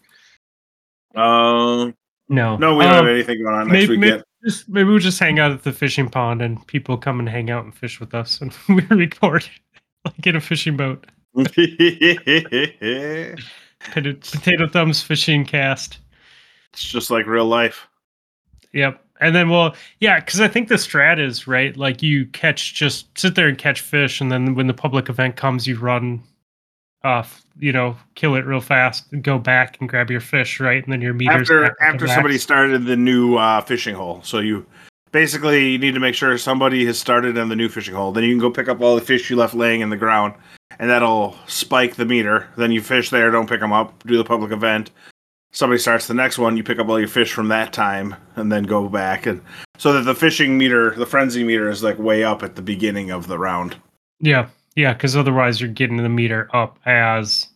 [1.15, 1.93] Uh,
[2.29, 4.89] No, no, we don't Um, have anything going on next maybe, week maybe, just, maybe
[4.89, 7.75] we'll just hang out at the fishing pond, and people come and hang out and
[7.75, 9.49] fish with us, and we record
[10.05, 11.07] like in a fishing boat.
[13.81, 15.99] Potato, potato thumbs fishing cast.
[16.73, 17.87] It's just like real life.
[18.73, 19.03] Yep.
[19.21, 21.77] And then, well, yeah, because I think the strat is right.
[21.77, 25.37] Like you catch, just sit there and catch fish, and then when the public event
[25.37, 26.23] comes, you run
[27.05, 27.45] off.
[27.59, 30.83] You know, kill it real fast, and go back and grab your fish, right?
[30.83, 32.45] And then your meters after back at the after somebody max.
[32.45, 34.21] started the new uh, fishing hole.
[34.23, 34.67] So you
[35.13, 38.13] basically you need to make sure somebody has started on the new fishing hole.
[38.13, 40.35] Then you can go pick up all the fish you left laying in the ground,
[40.79, 42.49] and that'll spike the meter.
[42.57, 44.91] Then you fish there, don't pick them up, do the public event.
[45.51, 48.53] Somebody starts the next one, you pick up all your fish from that time, and
[48.53, 49.41] then go back, and
[49.79, 53.11] so that the fishing meter, the frenzy meter, is like way up at the beginning
[53.11, 53.77] of the round.
[54.21, 57.49] Yeah, yeah, because otherwise you're getting the meter up as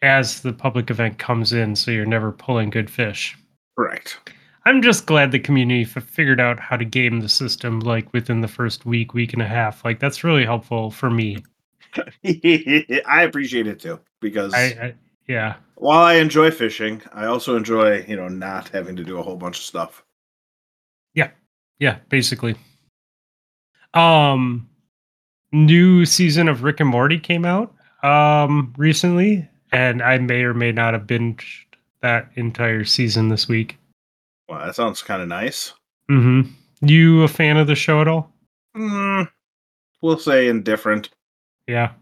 [0.00, 3.36] as the public event comes in, so you're never pulling good fish.
[3.76, 4.16] Right.
[4.64, 8.42] I'm just glad the community f- figured out how to game the system like within
[8.42, 9.84] the first week, week and a half.
[9.84, 11.38] Like that's really helpful for me.
[12.24, 14.94] I appreciate it too because I, I
[15.26, 15.56] yeah.
[15.74, 19.36] while I enjoy fishing, I also enjoy you know not having to do a whole
[19.36, 20.04] bunch of stuff.
[21.12, 21.30] Yeah,
[21.80, 22.54] yeah, basically.
[23.94, 24.68] Um
[25.54, 30.72] new season of Rick and Morty came out um recently and I may or may
[30.72, 31.64] not have binged
[32.02, 33.78] that entire season this week.
[34.48, 35.72] Well, that sounds kind of nice.
[36.10, 36.50] Mhm.
[36.82, 38.30] You a fan of the show at all?
[38.76, 39.30] Mm,
[40.02, 41.08] we'll say indifferent.
[41.66, 41.92] Yeah.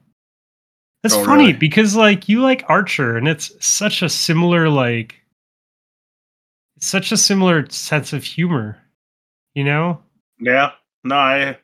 [1.03, 1.53] That's funny really?
[1.53, 5.21] because like you like Archer and it's such a similar like
[6.79, 8.79] such a similar sense of humor.
[9.55, 10.03] You know?
[10.41, 10.73] Yeah.
[11.05, 11.59] No, I.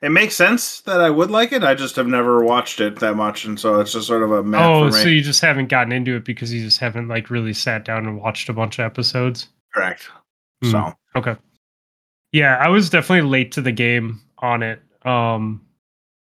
[0.00, 1.64] It makes sense that I would like it.
[1.64, 4.56] I just have never watched it that much, and so it's just sort of a
[4.56, 5.02] oh, for me.
[5.02, 8.06] so you just haven't gotten into it because you just haven't like really sat down
[8.06, 9.48] and watched a bunch of episodes.
[9.74, 10.08] Correct.
[10.62, 10.70] Hmm.
[10.70, 11.36] So Okay.
[12.32, 14.80] Yeah, I was definitely late to the game on it.
[15.04, 15.62] Um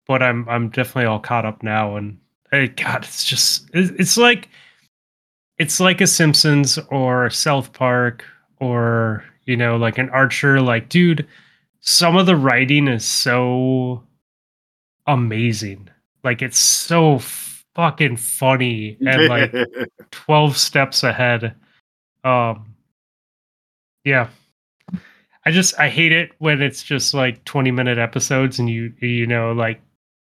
[0.07, 2.17] but I'm I'm definitely all caught up now and
[2.51, 4.49] hey god, it's just it's, it's like
[5.57, 8.25] it's like a Simpsons or South Park
[8.59, 11.27] or you know like an Archer like dude,
[11.85, 14.01] some of the writing is so
[15.05, 15.89] amazing.
[16.23, 17.19] Like it's so
[17.75, 19.53] fucking funny and like
[20.11, 21.55] 12 steps ahead.
[22.23, 22.73] Um
[24.05, 24.29] yeah.
[25.45, 29.27] I just I hate it when it's just like 20 minute episodes and you you
[29.27, 29.81] know like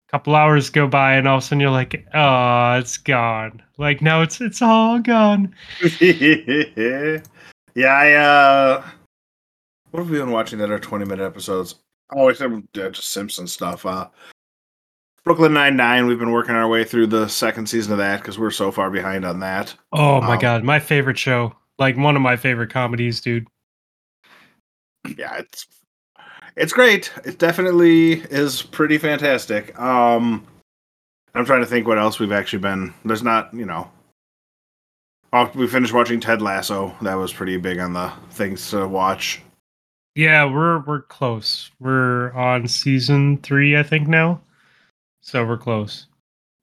[0.09, 3.61] a couple hours go by and all of a sudden you're like, "Oh, it's gone."
[3.77, 5.53] Like now it's it's all gone.
[6.01, 7.19] yeah,
[7.85, 8.13] I.
[8.13, 8.83] uh
[9.91, 11.75] What have we been watching that are twenty minute episodes?
[12.13, 13.85] Oh, except uh, just Simpson stuff.
[13.85, 14.07] Uh
[15.23, 16.05] Brooklyn Nine Nine.
[16.05, 18.89] We've been working our way through the second season of that because we're so far
[18.89, 19.75] behind on that.
[19.91, 21.53] Oh my Um, god, my favorite show.
[21.79, 23.47] Like one of my favorite comedies, dude.
[25.17, 25.67] yeah, it's
[26.55, 27.11] it's great.
[27.25, 29.77] It definitely is pretty fantastic.
[29.79, 30.45] Um
[31.35, 32.93] I'm trying to think what else we've actually been.
[33.05, 33.91] There's not, you know,
[35.33, 36.95] Oh, we finished watching Ted Lasso.
[37.01, 39.41] That was pretty big on the things to watch.
[40.17, 41.69] Yeah, we're we're close.
[41.79, 44.41] We're on season three, I think now.
[45.21, 46.07] So we're close.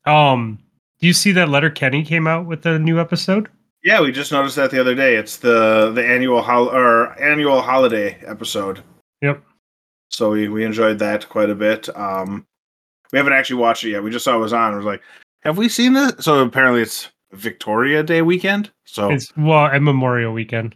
[0.07, 0.59] Um,
[1.01, 3.49] do you see that Letterkenny came out with a new episode?
[3.85, 5.15] Yeah, we just noticed that the other day.
[5.15, 8.83] It's the the annual hol- or annual holiday episode.
[9.23, 9.41] Yep.
[10.11, 11.89] So we, we enjoyed that quite a bit.
[11.97, 12.45] Um,
[13.13, 14.03] we haven't actually watched it yet.
[14.03, 14.73] We just saw it was on.
[14.73, 15.03] I was like,
[15.43, 16.13] have we seen this?
[16.19, 18.73] So apparently it's Victoria Day weekend.
[18.85, 20.75] So It's well, and Memorial Weekend.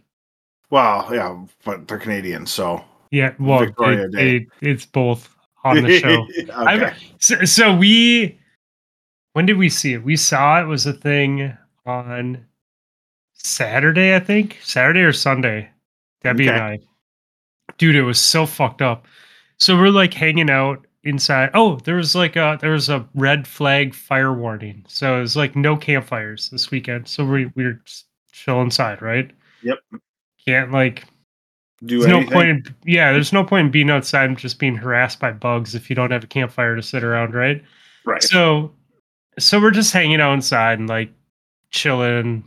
[0.69, 4.35] Well, yeah, but they're Canadian, so Yeah, well, Victoria it- Day.
[4.37, 6.27] it- it's both on the show.
[6.67, 6.93] okay.
[7.19, 8.39] So, so we,
[9.33, 10.03] when did we see it?
[10.03, 11.55] We saw it was a thing
[11.85, 12.45] on
[13.33, 15.69] Saturday, I think Saturday or Sunday.
[16.21, 16.79] Debbie and I,
[17.77, 19.07] dude, it was so fucked up.
[19.57, 21.49] So we're like hanging out inside.
[21.53, 24.83] Oh, there was like a there was a red flag fire warning.
[24.87, 27.07] So it was like no campfires this weekend.
[27.07, 27.81] So we we were
[28.33, 29.31] chill inside, right?
[29.63, 29.77] Yep.
[30.45, 31.05] Can't like
[31.83, 34.75] Do there's no point in yeah, there's no point in being outside and just being
[34.75, 37.63] harassed by bugs if you don't have a campfire to sit around, right?
[38.05, 38.23] right.
[38.23, 38.71] So
[39.37, 41.11] so we're just hanging out inside and like
[41.71, 42.43] chilling,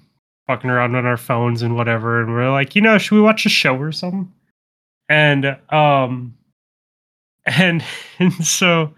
[0.46, 3.46] fucking around on our phones and whatever, and we're like, you know, should we watch
[3.46, 4.32] a show or something?
[5.08, 6.36] And um
[7.46, 7.84] and
[8.18, 8.94] and so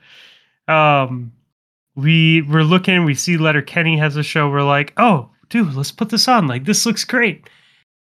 [0.68, 1.32] um
[1.96, 6.10] we we're looking, we see Letterkenny has a show, we're like, oh dude, let's put
[6.10, 6.46] this on.
[6.46, 7.48] Like this looks great.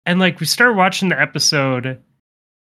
[0.07, 2.01] And like we start watching the episode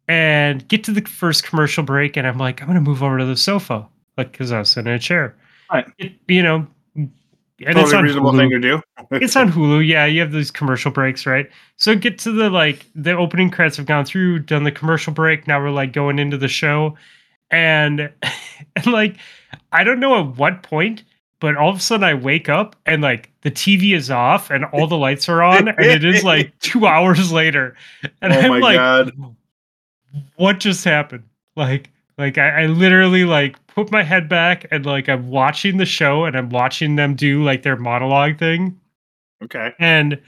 [0.08, 3.26] and get to the first commercial break, and I'm like, I'm gonna move over to
[3.26, 3.88] the sofa,
[4.18, 5.36] like because I was sitting in a chair.
[5.72, 5.86] Right.
[6.00, 7.12] It, you know, and
[7.78, 8.38] it's totally on reasonable Hulu.
[8.38, 8.82] thing to do.
[9.12, 9.88] it's on Hulu.
[9.88, 11.50] Yeah, you have these commercial breaks, right?
[11.78, 15.48] So get to the like the opening credits have gone through, done the commercial break.
[15.48, 16.98] Now we're like going into the show,
[17.52, 18.12] and
[18.76, 19.18] and like
[19.72, 21.04] I don't know at what point,
[21.40, 24.66] but all of a sudden I wake up and like the TV is off and
[24.66, 27.76] all the lights are on, and it is like two hours later,
[28.22, 29.12] and oh I'm my like, god.
[30.36, 31.24] what just happened?
[31.56, 35.86] Like, like I, I literally like put my head back and like I'm watching the
[35.86, 38.80] show and I'm watching them do like their monologue thing,
[39.44, 39.74] Okay.
[39.80, 40.20] and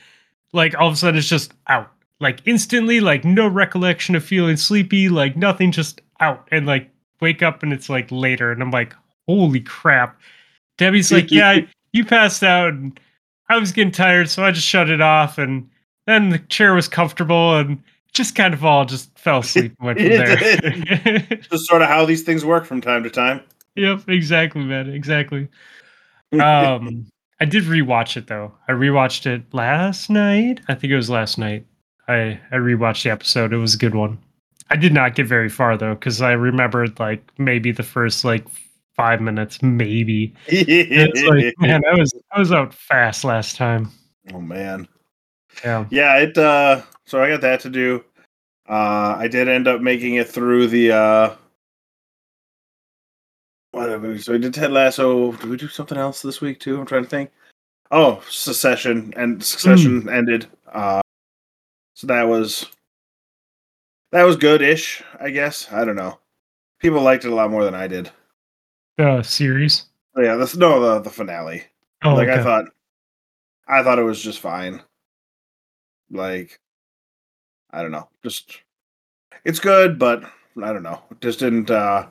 [0.54, 4.58] like all of a sudden it's just out, like instantly, like no recollection of feeling
[4.58, 8.72] sleepy, like nothing, just out, and like wake up and it's like later, and I'm
[8.72, 8.94] like,
[9.28, 10.20] holy crap.
[10.78, 11.60] Debbie's like, yeah,
[11.94, 13.00] you passed out, and
[13.50, 15.70] I was getting tired, so I just shut it off, and
[16.08, 17.82] then the chair was comfortable, and
[18.14, 21.20] just kind of all just fell asleep and went from there.
[21.50, 23.42] Just sort of how these things work from time to time.
[23.76, 25.48] yep, exactly, man, exactly.
[26.40, 27.08] Um,
[27.42, 28.54] I did rewatch it though.
[28.70, 30.62] I rewatched it last night.
[30.70, 31.66] I think it was last night.
[32.08, 33.52] I I rewatched the episode.
[33.52, 34.18] It was a good one.
[34.70, 38.46] I did not get very far though because I remembered like maybe the first like
[38.96, 40.34] five minutes, maybe.
[40.48, 43.90] It's like man, I was I was out fast last time.
[44.34, 44.88] oh man.
[45.64, 45.86] Yeah.
[45.90, 48.04] Yeah, it uh so I got that to do.
[48.70, 51.36] Uh I did end up making it through the uh
[53.72, 54.18] whatever.
[54.20, 55.32] So I did Ted Lasso.
[55.34, 56.80] Did we do something else this week too?
[56.80, 57.32] I'm trying to think.
[57.92, 60.48] Oh, Secession and Succession ended.
[60.72, 61.02] Uh
[61.94, 62.66] so that was
[64.12, 65.72] that was good-ish, I guess.
[65.72, 66.20] I don't know.
[66.80, 68.12] People liked it a lot more than I did.
[69.02, 69.86] The series.
[70.16, 71.64] Oh, yeah, this no the the finale.
[72.04, 72.66] Oh, like I thought
[73.68, 74.80] I thought it was just fine.
[76.12, 76.60] Like
[77.72, 78.08] I don't know.
[78.24, 78.60] Just
[79.44, 80.24] it's good, but
[80.62, 81.02] I don't know.
[81.20, 82.06] Just didn't uh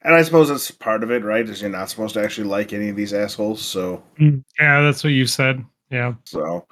[0.00, 1.46] and I suppose that's part of it, right?
[1.46, 5.04] Is you're not supposed to actually like any of these assholes, so Mm, yeah, that's
[5.04, 5.62] what you said.
[5.90, 6.14] Yeah.
[6.24, 6.66] so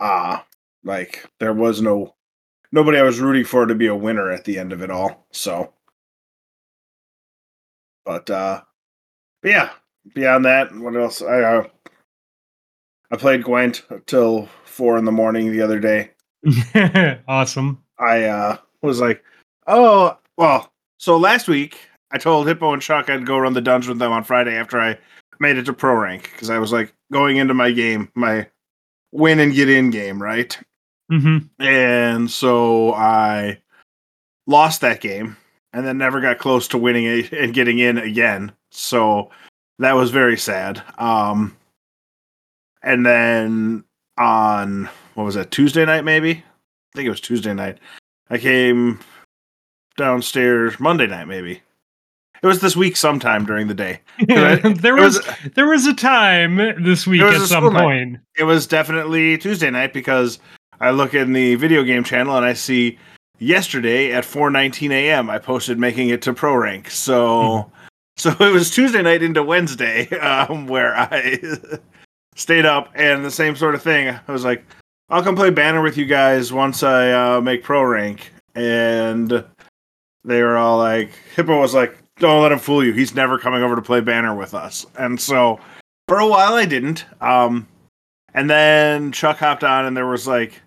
[0.00, 0.46] ah
[0.82, 2.14] like there was no
[2.72, 5.26] nobody I was rooting for to be a winner at the end of it all.
[5.30, 5.74] So
[8.10, 8.60] but uh
[9.40, 9.70] but yeah,
[10.14, 11.22] beyond that, what else?
[11.22, 11.64] I uh,
[13.12, 16.10] I played Gwent till four in the morning the other day.
[17.28, 17.82] awesome.
[17.98, 19.22] I uh was like,
[19.68, 20.72] oh well.
[20.98, 21.78] So last week
[22.10, 24.80] I told Hippo and Chuck I'd go run the dungeon with them on Friday after
[24.80, 24.98] I
[25.38, 28.48] made it to pro rank because I was like going into my game, my
[29.12, 30.58] win and get in game, right?
[31.08, 33.58] hmm And so I
[34.48, 35.36] lost that game
[35.72, 38.52] and then never got close to winning it and getting in again.
[38.70, 39.30] So
[39.78, 40.82] that was very sad.
[40.98, 41.56] Um
[42.82, 43.84] and then
[44.18, 46.32] on what was that Tuesday night maybe?
[46.32, 47.78] I think it was Tuesday night.
[48.30, 49.00] I came
[49.96, 51.62] downstairs Monday night maybe.
[52.42, 54.00] It was this week sometime during the day.
[54.26, 57.82] there was, was there was a time this week at some school night.
[57.82, 58.18] point.
[58.38, 60.38] it was definitely Tuesday night because
[60.80, 62.98] I look in the video game channel and I see
[63.40, 65.28] yesterday at 4:19 a.m.
[65.28, 66.90] I posted making it to pro rank.
[66.90, 67.70] So
[68.16, 71.40] so it was Tuesday night into Wednesday um, where I
[72.36, 74.08] stayed up, and the same sort of thing.
[74.08, 74.64] I was like,
[75.08, 79.44] I'll come play banner with you guys once I uh, make pro rank, and
[80.24, 82.92] they were all like, Hippo was like, don't let him fool you.
[82.92, 84.86] He's never coming over to play banner with us.
[84.98, 85.58] And so
[86.06, 87.06] for a while I didn't.
[87.20, 87.66] Um,
[88.34, 90.60] and then Chuck hopped on, and there was like,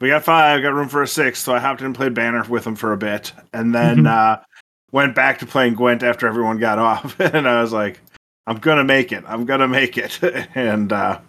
[0.00, 1.40] we got five, got room for a six.
[1.40, 4.42] So I hopped in and played banner with him for a bit, and then uh,
[4.92, 7.18] went back to playing Gwent after everyone got off.
[7.20, 8.00] and I was like,
[8.46, 9.24] I'm gonna make it.
[9.26, 10.18] I'm gonna make it.
[10.54, 11.20] and uh,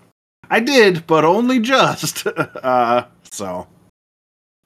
[0.49, 2.25] I did, but only just.
[2.27, 3.67] uh, so,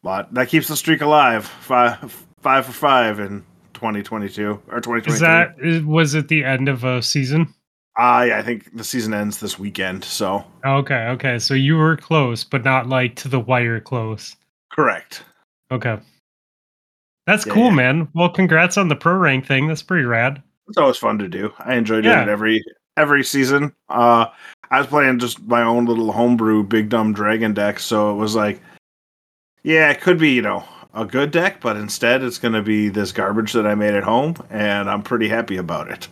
[0.03, 1.45] but that keeps the streak alive.
[1.45, 5.13] Five, five for five in 2022 or 2023.
[5.13, 7.53] Is that was it the end of a season?
[7.97, 10.03] Uh, yeah, I think the season ends this weekend.
[10.03, 11.39] So Okay, okay.
[11.39, 14.35] So you were close, but not like to the wire close.
[14.71, 15.23] correct.
[15.71, 15.97] Okay.
[17.27, 17.75] That's Yeah, cool, yeah.
[17.75, 18.07] man.
[18.13, 19.67] Well, congrats on the pro rank thing.
[19.67, 20.43] That's pretty rad.
[20.67, 21.53] It's always fun to do.
[21.59, 22.23] I enjoy doing Yeah.
[22.23, 22.63] it every
[22.97, 23.73] every season.
[23.89, 24.25] Uh,
[24.71, 28.35] I was playing just my own little homebrew big dumb dragon deck, so it was
[28.35, 28.61] like,
[29.63, 32.89] yeah, it could be you know a good deck, but instead it's going to be
[32.89, 36.07] this garbage that I made at home, and I'm pretty happy about it.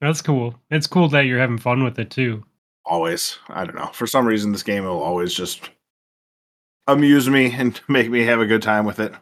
[0.00, 0.54] That's cool.
[0.70, 2.44] It's cool that you're having fun with it too.
[2.84, 3.90] Always, I don't know.
[3.92, 5.70] For some reason, this game will always just
[6.86, 9.12] amuse me and make me have a good time with it.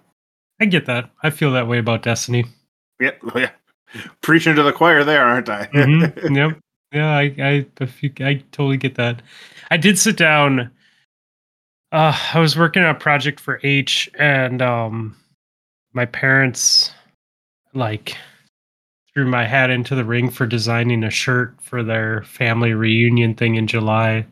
[0.60, 1.10] I get that.
[1.22, 2.44] I feel that way about Destiny.
[3.00, 3.50] Yeah, yeah.
[4.20, 5.66] Preaching to the choir there, aren't I?
[5.66, 6.58] Mhm, yep.
[6.92, 9.22] Yeah, I, I, I I totally get that.
[9.70, 10.70] I did sit down.
[11.92, 15.16] Uh, I was working on a project for H, and um,
[15.92, 16.92] my parents
[17.74, 18.16] like
[19.16, 23.54] threw my hat into the ring for designing a shirt for their family reunion thing
[23.54, 24.26] in July.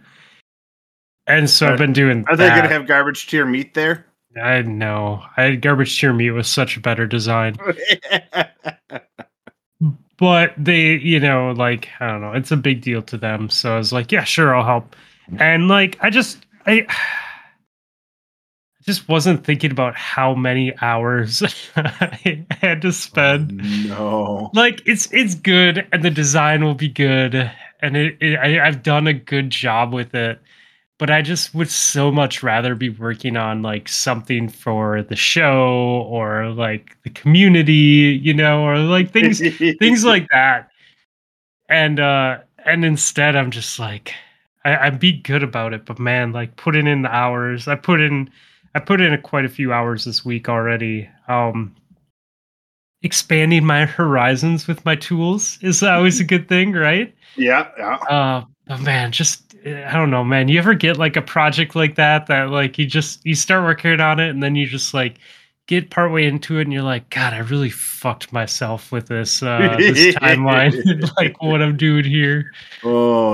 [1.26, 2.22] And so I've been doing.
[2.28, 4.04] Are they going to have garbage tier meat there?
[4.36, 5.22] I know.
[5.38, 7.56] I had garbage tier meat was such a better design.
[10.18, 13.74] but they you know like i don't know it's a big deal to them so
[13.74, 14.94] i was like yeah sure i'll help
[15.40, 16.86] and like i just I
[18.84, 21.42] just wasn't thinking about how many hours
[21.76, 23.88] i had to spend.
[23.88, 24.50] No.
[24.54, 28.82] like it's it's good and the design will be good and it, it I, i've
[28.82, 30.40] done a good job with it
[30.98, 36.06] but i just would so much rather be working on like something for the show
[36.08, 39.40] or like the community you know or like things
[39.78, 40.68] things like that.
[41.68, 44.12] And uh and instead i'm just like
[44.64, 47.66] I, i be good about it but man like putting in the hours.
[47.66, 48.30] I put in
[48.74, 51.74] i put in quite a few hours this week already um
[53.02, 57.96] expanding my horizons with my tools is always a good thing right yeah, yeah.
[58.08, 61.74] uh but man just eh, i don't know man you ever get like a project
[61.74, 64.94] like that that like you just you start working on it and then you just
[64.94, 65.18] like
[65.66, 69.74] get partway into it and you're like god i really fucked myself with this uh
[69.78, 72.52] this timeline like what i'm doing here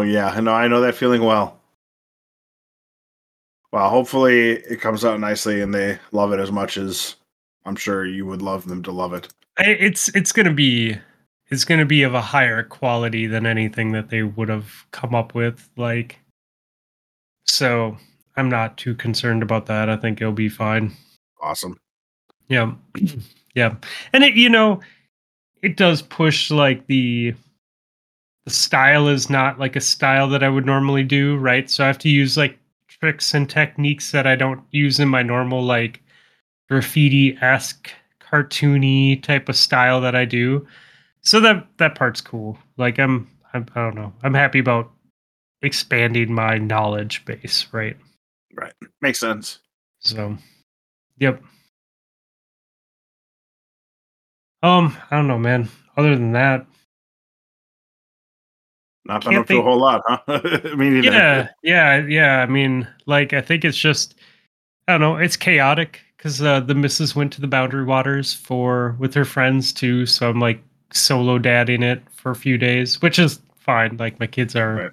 [0.01, 0.53] Oh yeah, I know.
[0.53, 1.60] I know that feeling well.
[3.73, 7.17] Well, hopefully it comes out nicely and they love it as much as
[7.65, 9.29] I'm sure you would love them to love it.
[9.59, 10.97] It's it's gonna be
[11.49, 15.35] it's gonna be of a higher quality than anything that they would have come up
[15.35, 16.19] with like
[17.45, 17.97] so
[18.37, 20.95] i'm not too concerned about that i think it'll be fine
[21.41, 21.79] Awesome.
[22.49, 22.73] Yeah.
[23.55, 23.77] yeah.
[24.13, 24.81] And it, you know,
[25.63, 27.35] it does push like the
[28.45, 31.69] the style is not like a style that I would normally do, right?
[31.69, 32.59] So I have to use like
[33.01, 36.03] tricks and techniques that I don't use in my normal like
[36.69, 40.67] graffiti-esque cartoony type of style that I do.
[41.23, 42.59] So that that part's cool.
[42.77, 44.13] Like I'm, I'm I don't know.
[44.23, 44.91] I'm happy about
[45.63, 47.97] expanding my knowledge base, right?
[48.55, 48.73] Right.
[49.01, 49.59] Makes sense.
[50.01, 50.37] So,
[51.19, 51.43] yep.
[54.63, 55.69] Um, I don't know, man.
[55.97, 56.67] Other than that,
[59.07, 60.19] Not been Can't up to a whole lot, huh?
[60.65, 62.41] I mean, yeah, yeah, yeah.
[62.43, 64.15] I mean, like, I think it's just,
[64.89, 68.95] I don't know, it's chaotic because uh, the missus went to the Boundary Waters for
[68.99, 70.05] with her friends too.
[70.05, 73.97] So I'm like solo dadding it for a few days, which is fine.
[73.97, 74.91] Like my kids are Right.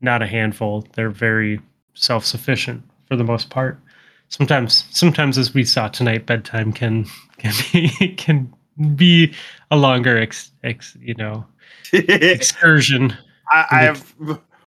[0.00, 1.60] not a handful; they're very
[1.94, 3.80] self sufficient for the most part.
[4.28, 7.06] Sometimes, sometimes as we saw tonight, bedtime can
[7.38, 8.52] can be can
[8.94, 9.32] be
[9.72, 11.44] a longer ex, ex you know
[11.92, 13.16] excursion.
[13.52, 14.14] I, I have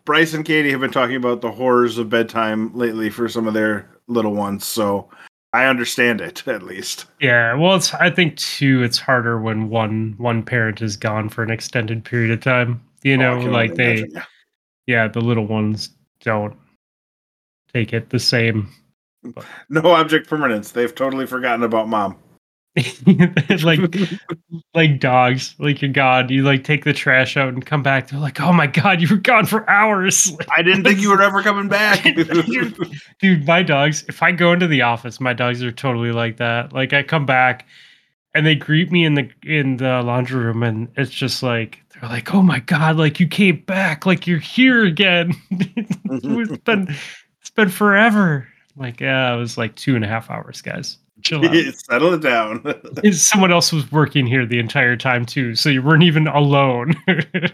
[0.05, 3.53] Bryce and Katie have been talking about the horrors of bedtime lately for some of
[3.53, 5.09] their little ones, so
[5.53, 7.05] I understand it at least.
[7.19, 8.83] Yeah, well, it's I think too.
[8.83, 12.81] It's harder when one one parent is gone for an extended period of time.
[13.03, 14.23] You Oh, know, can like they, imagine, yeah.
[14.87, 15.89] yeah, the little ones
[16.21, 16.55] don't
[17.73, 18.69] take it the same.
[19.69, 20.71] no object permanence.
[20.71, 22.15] They've totally forgotten about mom.
[23.63, 23.79] like
[24.73, 26.31] like dogs, like your god.
[26.31, 28.09] You like take the trash out and come back.
[28.09, 30.31] They're like, oh my god, you were gone for hours.
[30.55, 32.03] I didn't think you were ever coming back.
[33.19, 36.71] Dude, my dogs, if I go into the office, my dogs are totally like that.
[36.71, 37.65] Like I come back
[38.33, 42.09] and they greet me in the in the laundry room and it's just like they're
[42.09, 46.87] like, "Oh my god, like you came back, like you're here again." it's been
[47.41, 48.47] it's been forever.
[48.77, 50.97] Like, yeah, it was like two and a half hours, guys.
[51.21, 51.73] Chill out.
[51.75, 52.63] Settle it down.
[53.13, 56.93] Someone else was working here the entire time too, so you weren't even alone.
[57.07, 57.53] what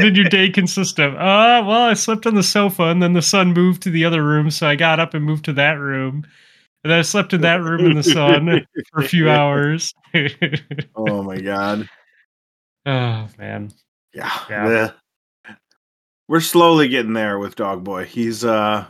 [0.00, 1.14] did your day consist of?
[1.14, 4.24] Uh, well, I slept on the sofa, and then the sun moved to the other
[4.24, 6.26] room, so I got up and moved to that room.
[6.84, 9.92] And then I slept in that room in the sun for a few hours.
[10.94, 11.88] oh my god.
[12.86, 13.72] oh man.
[14.14, 14.32] Yeah.
[14.48, 14.90] Yeah.
[16.28, 18.04] We're slowly getting there with Dog Boy.
[18.04, 18.86] He's uh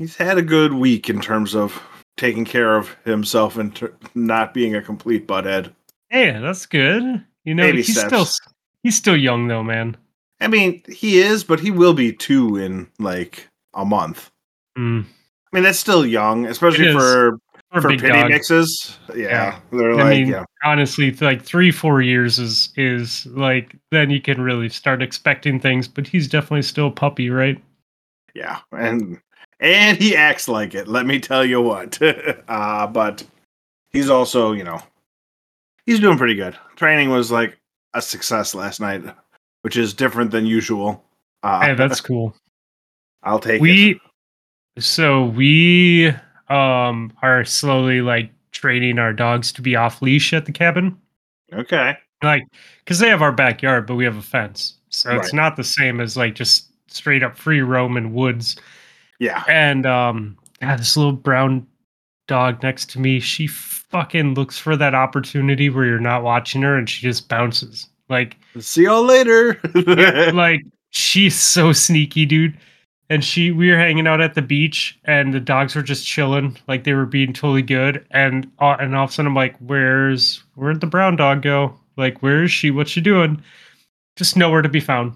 [0.00, 1.80] he's had a good week in terms of
[2.16, 5.72] taking care of himself and ter- not being a complete butthead.
[6.08, 7.22] Hey, that's good.
[7.44, 8.08] You know, Baby he's steps.
[8.34, 9.96] still he's still young though, man.
[10.40, 14.30] I mean, he is, but he will be two in like a month.
[14.78, 15.04] Mm.
[15.04, 17.38] I mean, that's still young, especially for
[17.72, 18.30] For for pity dog.
[18.30, 18.98] mixes.
[19.14, 19.58] Yeah, Yeah.
[19.72, 24.20] they're I like, mean, yeah, honestly, like three, four years is is like then you
[24.20, 25.86] can really start expecting things.
[25.88, 27.62] But he's definitely still a puppy, right?
[28.34, 29.18] yeah, and
[29.60, 30.88] and he acts like it.
[30.88, 31.98] Let me tell you what.
[32.48, 33.24] uh, but
[33.90, 34.82] he's also, you know,
[35.86, 36.56] he's doing pretty good.
[36.76, 37.58] Training was like
[37.94, 39.02] a success last night,
[39.62, 41.04] which is different than usual.
[41.42, 42.34] Uh, Hey, that's cool.
[43.22, 43.60] I'll take it.
[43.60, 44.00] we
[44.78, 46.08] so we
[46.48, 50.96] um are slowly like training our dogs to be off leash at the cabin
[51.52, 51.96] Okay.
[52.22, 52.44] like
[52.84, 56.00] because they have our backyard but we have a fence so it's not the same
[56.00, 58.56] as like just straight up free roam in woods
[59.20, 59.44] Yeah.
[59.48, 61.66] and um yeah, this little brown
[62.26, 66.76] dog next to me she fucking looks for that opportunity where you're not watching her
[66.76, 69.60] and she just bounces like See y'all later.
[70.34, 72.58] like she's so sneaky, dude.
[73.08, 76.56] And she we were hanging out at the beach and the dogs were just chilling,
[76.68, 78.04] like they were being totally good.
[78.10, 81.78] And uh, and all of a sudden I'm like, where's where'd the brown dog go?
[81.96, 82.70] Like, where is she?
[82.70, 83.42] What's she doing?
[84.16, 85.14] Just nowhere to be found.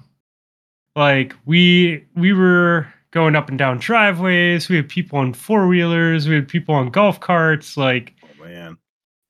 [0.97, 4.69] Like we we were going up and down driveways.
[4.69, 6.29] We had people on four wheelers.
[6.29, 7.77] We had people on golf carts.
[7.77, 8.77] Like oh man.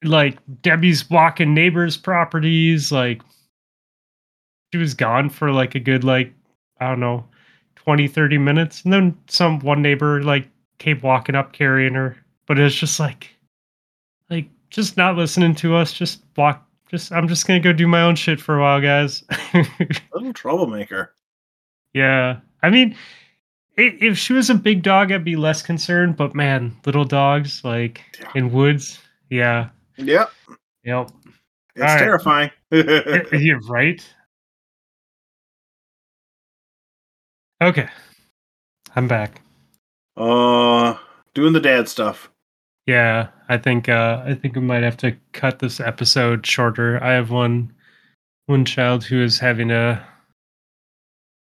[0.03, 2.91] like Debbie's walking neighbors' properties.
[2.91, 3.21] Like
[4.73, 6.33] she was gone for like a good like
[6.81, 7.25] I don't know
[7.77, 12.17] 20 30 minutes and then some one neighbor like came walking up carrying her
[12.47, 13.29] but it's just like
[14.29, 18.01] like just not listening to us just walk just I'm just gonna go do my
[18.01, 19.23] own shit for a while guys
[20.13, 21.13] Little troublemaker.
[21.93, 22.97] yeah I mean
[23.77, 28.01] if she was a big dog I'd be less concerned but man little dogs like
[28.19, 28.31] Yeah.
[28.35, 28.99] in woods
[29.29, 30.31] yeah Yep.
[30.83, 31.09] yep
[31.75, 31.99] It's All right.
[31.99, 32.51] terrifying.
[33.31, 34.01] You're right.
[37.61, 37.87] Okay.
[38.95, 39.41] I'm back.
[40.17, 40.97] uh
[41.33, 42.29] doing the dad stuff.
[42.85, 47.01] Yeah, I think uh I think we might have to cut this episode shorter.
[47.03, 47.73] I have one
[48.47, 50.05] one child who is having a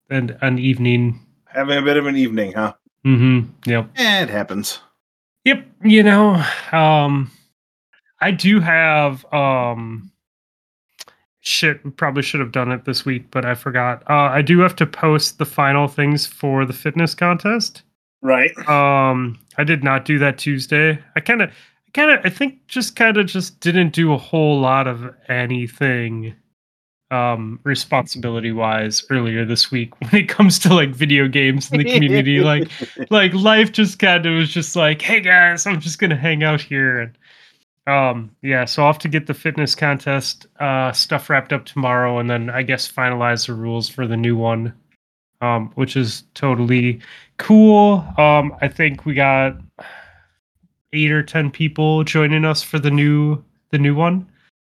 [0.09, 1.24] an an evening.
[1.55, 2.73] Having a bit of an evening, huh?
[3.05, 3.49] Mm-hmm.
[3.69, 3.89] Yep.
[3.95, 4.79] Eh, it happens.
[5.45, 7.31] Yep, you know, um
[8.19, 10.11] I do have um
[11.39, 14.03] shit, probably should have done it this week, but I forgot.
[14.09, 17.83] Uh I do have to post the final things for the fitness contest.
[18.21, 18.57] Right.
[18.67, 20.97] Um, I did not do that Tuesday.
[21.15, 21.51] I kind of,
[21.93, 26.33] kind of, I think just kind of just didn't do a whole lot of anything,
[27.15, 31.85] um, responsibility wise earlier this week when it comes to like video games in the
[31.85, 32.39] community.
[32.41, 32.69] like,
[33.09, 36.61] like life just kind of was just like, hey guys, I'm just gonna hang out
[36.61, 37.17] here and.
[37.87, 42.17] Um, yeah, so I'll have to get the fitness contest uh, stuff wrapped up tomorrow,
[42.17, 44.73] and then I guess finalize the rules for the new one,
[45.39, 46.99] um, which is totally
[47.37, 48.03] cool.
[48.17, 49.57] Um, I think we got
[50.93, 54.27] eight or ten people joining us for the new the new one.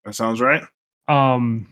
[0.05, 0.63] that sounds right.
[1.07, 1.67] Um,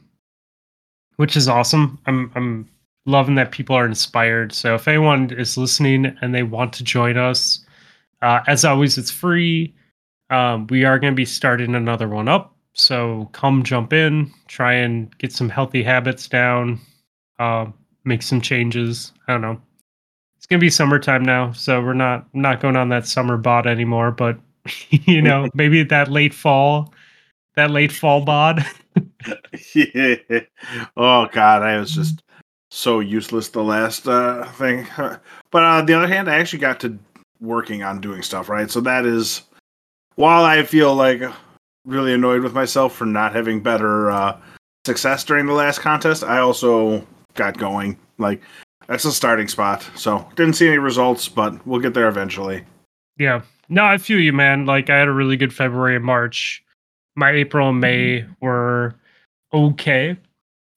[1.22, 2.00] which is awesome.
[2.08, 2.68] I'm I'm
[3.06, 4.52] loving that people are inspired.
[4.54, 7.64] So if anyone is listening and they want to join us,
[8.24, 9.72] uh, as always, it's free.
[10.32, 12.56] Um, we are going to be starting another one up.
[12.74, 16.80] So come jump in, try and get some healthy habits down,
[17.38, 17.68] uh,
[18.04, 19.14] make some changes.
[19.28, 19.62] I don't know.
[20.38, 24.10] It's gonna be summertime now, so we're not not going on that summer bod anymore.
[24.10, 24.40] But
[24.90, 26.92] you know, maybe that late fall,
[27.56, 28.66] that late fall bod.
[29.76, 30.16] yeah.
[30.98, 32.24] Oh god, I was just
[32.70, 34.88] so useless the last uh thing.
[35.52, 36.98] But on the other hand, I actually got to
[37.42, 38.72] working on doing stuff, right?
[38.72, 39.42] So that is
[40.16, 41.22] while I feel like
[41.86, 44.38] really annoyed with myself for not having better uh,
[44.86, 47.98] success during the last contest, I also got going.
[48.18, 48.42] Like
[48.88, 49.90] that's a starting spot.
[49.96, 52.64] So didn't see any results, but we'll get there eventually.
[53.18, 53.42] Yeah.
[53.70, 54.66] No, I feel you, man.
[54.66, 56.64] Like I had a really good February and March.
[57.16, 58.96] My April and May were
[59.54, 60.18] okay.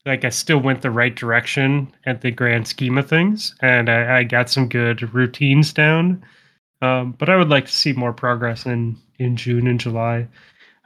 [0.06, 4.18] Like I still went the right direction at the grand scheme of things, and I,
[4.18, 6.22] I got some good routines down.
[6.82, 10.28] Um, but I would like to see more progress in in June and July.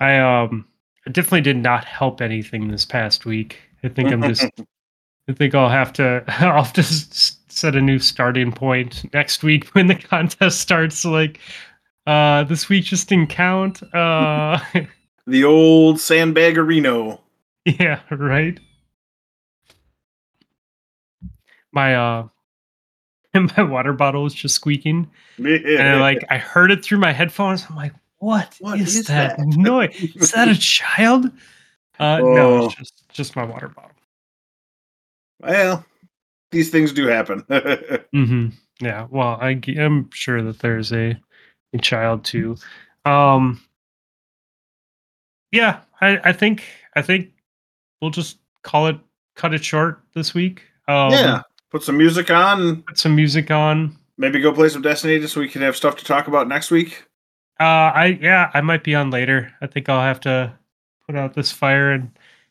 [0.01, 0.67] I um
[1.07, 3.59] I definitely did not help anything this past week.
[3.83, 4.45] I think I'm just
[5.29, 9.67] I think I'll have to I'll have to set a new starting point next week
[9.75, 11.05] when the contest starts.
[11.05, 11.41] Like,
[12.07, 13.83] uh, this week just didn't count.
[13.95, 14.59] Uh,
[15.29, 17.21] The old sandbaggerino.
[17.67, 18.59] yeah, right.
[21.71, 22.29] My uh,
[23.35, 27.67] my water bottle was just squeaking, and I, like I heard it through my headphones.
[27.69, 29.95] I'm like, what, What is, is that, that?" noise?
[30.17, 31.27] Is that a child?
[31.99, 32.67] Uh, no, Oh.
[32.67, 33.91] it's just just my water bottle.
[35.41, 35.85] well,
[36.53, 37.41] these things do happen.
[38.13, 38.49] hmm
[38.81, 39.07] Yeah.
[39.11, 41.21] Well, I, am sure that there's a,
[41.75, 42.57] a child too.
[43.05, 43.61] Um,
[45.53, 46.65] yeah, I, I think
[46.97, 47.31] I think
[48.01, 48.97] we'll just call it
[49.35, 50.63] cut it short this week.
[50.89, 51.43] Um, yeah.
[51.71, 53.97] Put some music on Put some music on.
[54.17, 56.71] maybe go play some Destiny just so we can have stuff to talk about next
[56.71, 57.05] week.
[57.61, 59.53] Uh, I yeah, I might be on later.
[59.61, 60.53] I think I'll have to
[61.07, 62.11] put out this fire and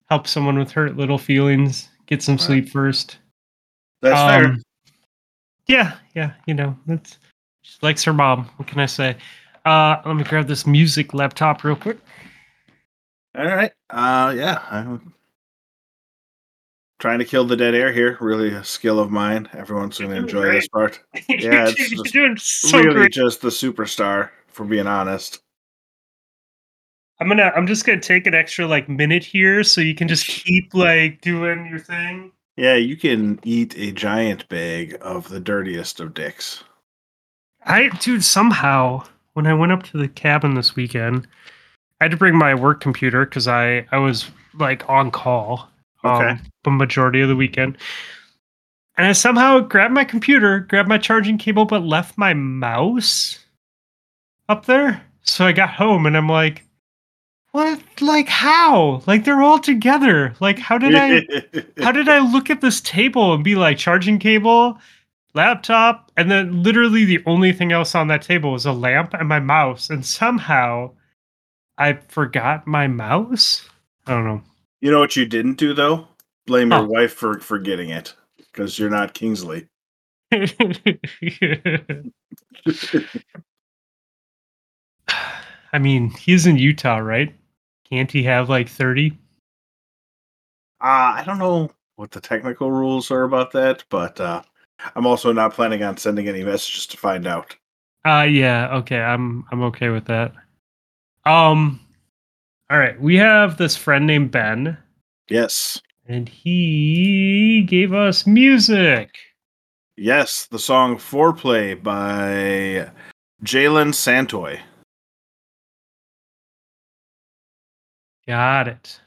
[0.09, 2.41] help someone with hurt little feelings get some Right.
[2.41, 3.17] sleep first.
[4.01, 4.45] That's fair.
[4.51, 4.61] Um,
[5.67, 7.17] Yeah, yeah, you know, that's
[7.61, 8.45] she likes her mom.
[8.57, 9.17] What can I say?
[9.65, 11.97] Uh, let me grab this music laptop real quick.
[13.37, 13.71] All right.
[13.89, 14.63] Uh, yeah.
[14.71, 15.13] I'm
[16.99, 18.17] trying to kill the dead air here.
[18.19, 19.47] Really a skill of mine.
[19.53, 20.99] Everyone's going to enjoy doing this part.
[21.29, 23.11] Yeah, it's you're doing so really great.
[23.11, 25.39] just the superstar, for being honest.
[27.19, 30.27] I'm gonna, I'm just gonna take an extra like minute here, so you can just
[30.27, 32.31] keep like doing your thing.
[32.57, 36.63] Yeah, you can eat a giant bag of the dirtiest of dicks.
[37.65, 41.27] I, dude, somehow when I went up to the cabin this weekend,
[41.99, 45.69] I had to bring my work computer because I, I was like on call,
[46.03, 46.29] Okay.
[46.31, 47.77] um, the majority of the weekend.
[48.97, 53.39] And I somehow grabbed my computer, grabbed my charging cable, but left my mouse
[54.49, 55.03] up there.
[55.21, 56.63] So I got home and I'm like,
[57.51, 57.81] what?
[58.01, 59.01] Like, how?
[59.07, 60.35] Like, they're all together.
[60.39, 61.25] Like, how did I?
[61.83, 64.77] how did I look at this table and be like charging cable,
[65.33, 69.27] laptop, and then literally the only thing else on that table was a lamp and
[69.27, 70.91] my mouse, and somehow
[71.77, 73.67] I forgot my mouse.
[74.05, 74.41] I don't know.
[74.81, 76.07] You know what you didn't do though?
[76.45, 79.67] Blame your wife for forgetting it because you're not Kingsley.
[85.73, 87.35] I mean, he's in Utah, right?
[87.89, 89.11] Can't he have like 30?
[90.79, 94.41] Uh, I don't know what the technical rules are about that, but uh,
[94.95, 97.55] I'm also not planning on sending any messages to find out.
[98.05, 99.01] Uh yeah, okay.
[99.01, 100.33] I'm I'm okay with that.
[101.27, 101.81] Um
[102.69, 104.77] all right, we have this friend named Ben
[105.29, 109.09] Yes, and he gave us music.
[109.97, 112.89] yes, the song "Foreplay" by
[113.43, 114.61] Jalen Santoy.
[118.27, 119.01] Got it.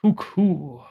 [0.00, 0.86] Cool, cool.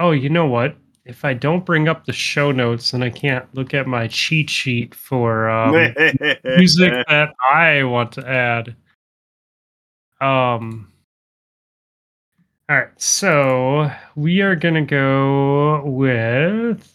[0.00, 0.76] Oh, you know what?
[1.04, 4.48] If I don't bring up the show notes, then I can't look at my cheat
[4.48, 5.72] sheet for um,
[6.44, 8.76] music that I want to add.
[10.20, 10.92] Um.
[12.68, 16.88] All right, so we are gonna go with.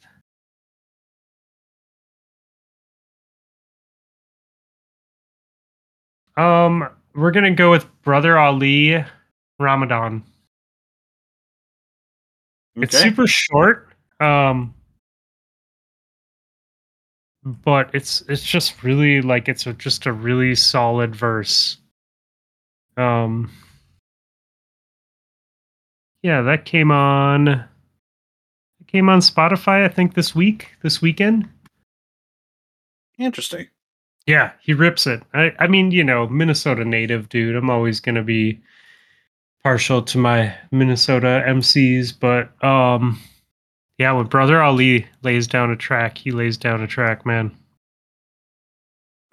[6.38, 9.04] Um, we're gonna go with Brother Ali
[9.60, 10.24] Ramadan.
[12.78, 13.87] It's super short.
[14.20, 14.74] Um
[17.44, 21.78] but it's it's just really like it's a, just a really solid verse.
[22.98, 23.52] Um
[26.24, 31.48] Yeah, that came on it came on Spotify I think this week, this weekend.
[33.18, 33.68] Interesting.
[34.26, 35.24] Yeah, he rips it.
[35.34, 37.56] I, I mean, you know, Minnesota native dude.
[37.56, 38.60] I'm always gonna be
[39.64, 43.20] partial to my Minnesota MCs, but um,
[43.98, 47.56] yeah, when Brother Ali lays down a track, he lays down a track, man.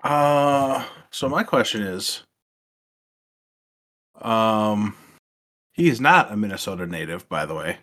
[0.03, 2.23] Uh, so my question is,
[4.21, 4.97] um,
[5.73, 7.79] he is not a Minnesota native, by the way.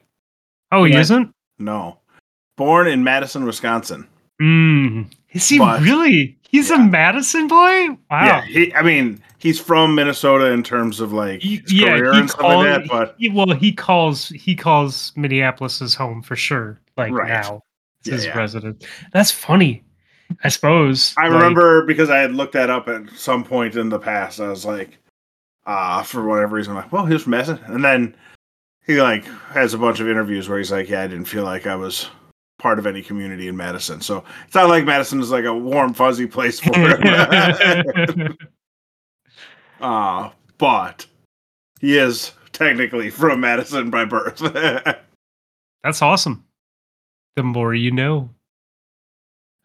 [0.71, 0.99] Oh, he Yeah.
[0.99, 1.31] isn't.
[1.59, 1.99] No,
[2.57, 4.07] born in Madison, Wisconsin.
[4.41, 5.11] Mm.
[5.31, 6.37] Is he But- really?
[6.51, 7.89] He's a Madison boy.
[8.09, 8.25] Wow.
[8.25, 8.73] Yeah, he.
[8.75, 12.65] I mean, he's from Minnesota in terms of like He- yeah, career and stuff called-
[12.65, 12.89] like that.
[12.89, 16.79] But he, well, he calls he calls Minneapolis his home for sure.
[16.97, 17.29] Like Right.
[17.29, 17.61] now,
[18.01, 18.37] it's Yeah, his yeah.
[18.37, 18.85] residence.
[19.13, 19.83] That's funny.
[20.43, 21.13] I suppose.
[21.17, 24.39] I like- remember because I had looked that up at some point in the past.
[24.41, 24.97] I was like,
[25.65, 27.59] uh, for whatever reason, I'm like, well, he's from Madison.
[27.67, 28.15] And then
[28.85, 29.23] he like
[29.53, 32.09] has a bunch of interviews where he's like, yeah, I didn't feel like I was
[32.61, 33.99] part of any community in Madison.
[34.01, 38.37] So it's not like Madison is like a warm, fuzzy place for him.
[39.81, 41.07] uh, but
[41.79, 44.39] he is technically from Madison by birth.
[45.83, 46.45] That's awesome.
[47.35, 48.29] The more you know.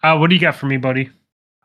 [0.02, 1.10] Uh, what do you got for me, buddy?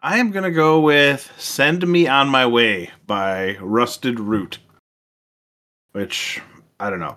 [0.04, 4.58] I am gonna go with "Send Me on My Way" by Rusted Root,
[5.94, 6.42] which
[6.80, 7.16] I don't know.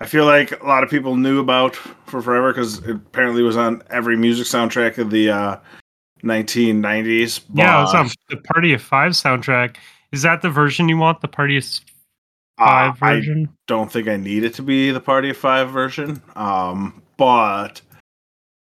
[0.00, 3.56] I feel like a lot of people knew about for forever because it apparently was
[3.56, 5.56] on every music soundtrack of the uh,
[6.22, 7.40] 1990s.
[7.54, 9.76] Yeah, it's on the Party of Five soundtrack.
[10.12, 11.20] Is that the version you want?
[11.20, 11.64] The Party of
[12.58, 13.48] uh, Five I version?
[13.66, 16.22] don't think I need it to be the Party of Five version.
[16.34, 17.80] Um, but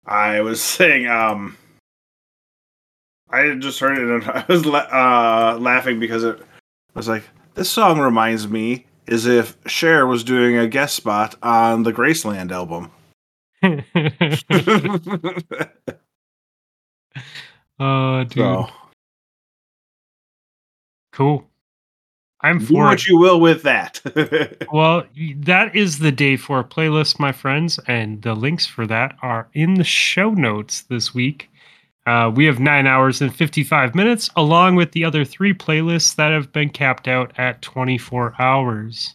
[0.05, 1.57] I was saying, um,
[3.29, 6.39] I had just heard it and I was la- uh, laughing because it
[6.95, 7.23] was like
[7.53, 12.51] this song reminds me as if Cher was doing a guest spot on the Graceland
[12.51, 12.91] album.
[17.79, 18.67] uh, dude, so
[21.11, 21.45] cool.
[22.41, 23.07] I'm do for what it.
[23.07, 24.01] you will with that.
[24.71, 25.03] Well,
[25.37, 29.49] that is the day for a playlist, my friends, and the links for that are
[29.53, 31.48] in the show notes this week.
[32.09, 36.31] Uh, we have nine hours and 55 minutes, along with the other three playlists that
[36.31, 39.13] have been capped out at 24 hours.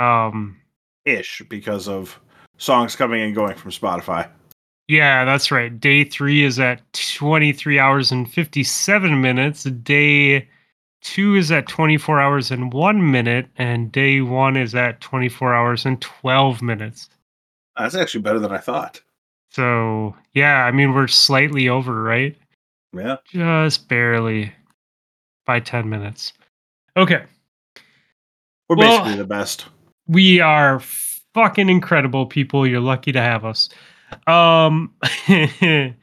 [0.00, 0.56] Um,
[1.04, 2.18] Ish because of
[2.56, 4.28] songs coming and going from Spotify.
[4.88, 5.78] yeah, that's right.
[5.78, 9.62] Day three is at 23 hours and 57 minutes.
[9.62, 10.48] Day
[11.02, 15.86] two is at 24 hours and one minute, and day one is at 24 hours
[15.86, 17.08] and 12 minutes.
[17.76, 19.02] That's actually better than I thought.
[19.50, 22.36] So yeah, I mean we're slightly over, right?
[22.92, 23.16] Yeah.
[23.30, 24.52] Just barely
[25.46, 26.32] by 10 minutes.
[26.96, 27.24] Okay.
[28.68, 29.66] We're Well- basically the best.
[30.06, 30.80] We are
[31.34, 32.66] fucking incredible people.
[32.66, 33.68] You're lucky to have us.
[34.26, 34.94] Um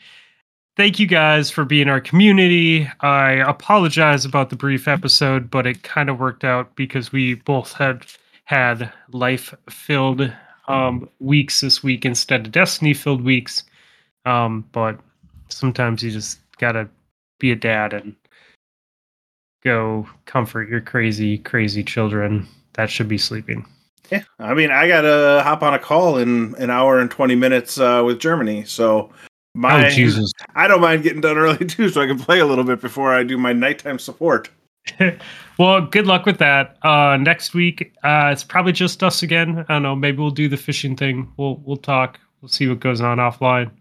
[0.78, 2.88] thank you guys for being our community.
[3.02, 7.74] I apologize about the brief episode, but it kind of worked out because we both
[7.74, 8.06] had
[8.46, 10.32] had life-filled
[10.68, 13.64] um weeks this week instead of destiny-filled weeks.
[14.26, 15.00] Um but
[15.50, 16.90] sometimes you just got to
[17.40, 18.16] be a dad and
[19.64, 23.66] go comfort your crazy crazy children that should be sleeping.
[24.12, 27.80] Yeah, I mean, I gotta hop on a call in an hour and twenty minutes
[27.80, 29.10] uh, with Germany, so
[29.56, 30.32] my oh Jesus.
[30.56, 33.14] I don't mind getting done early too, so I can play a little bit before
[33.14, 34.50] I do my nighttime support.
[35.58, 36.78] well, good luck with that.
[36.84, 39.66] Uh, next week, uh, it's probably just us again.
[39.68, 39.96] I don't know.
[39.96, 41.32] Maybe we'll do the fishing thing.
[41.38, 42.20] We'll we'll talk.
[42.42, 43.72] We'll see what goes on offline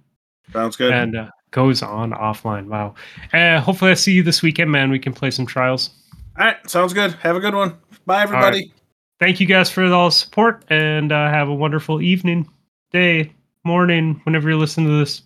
[0.53, 0.93] Sounds good.
[0.93, 2.67] and uh, goes on offline.
[2.67, 2.95] Wow.
[3.33, 4.91] Uh, hopefully, I see you this weekend, man.
[4.91, 5.91] We can play some trials.
[6.39, 7.13] All right, sounds good.
[7.15, 7.77] Have a good one.
[8.07, 8.73] Bye, everybody.
[9.21, 12.49] Thank you guys for all the support, and uh, have a wonderful evening,
[12.91, 13.33] day,
[13.65, 15.23] morning, whenever you listen to this.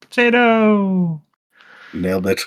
[0.00, 1.20] Potato.
[1.92, 2.42] Nailed it.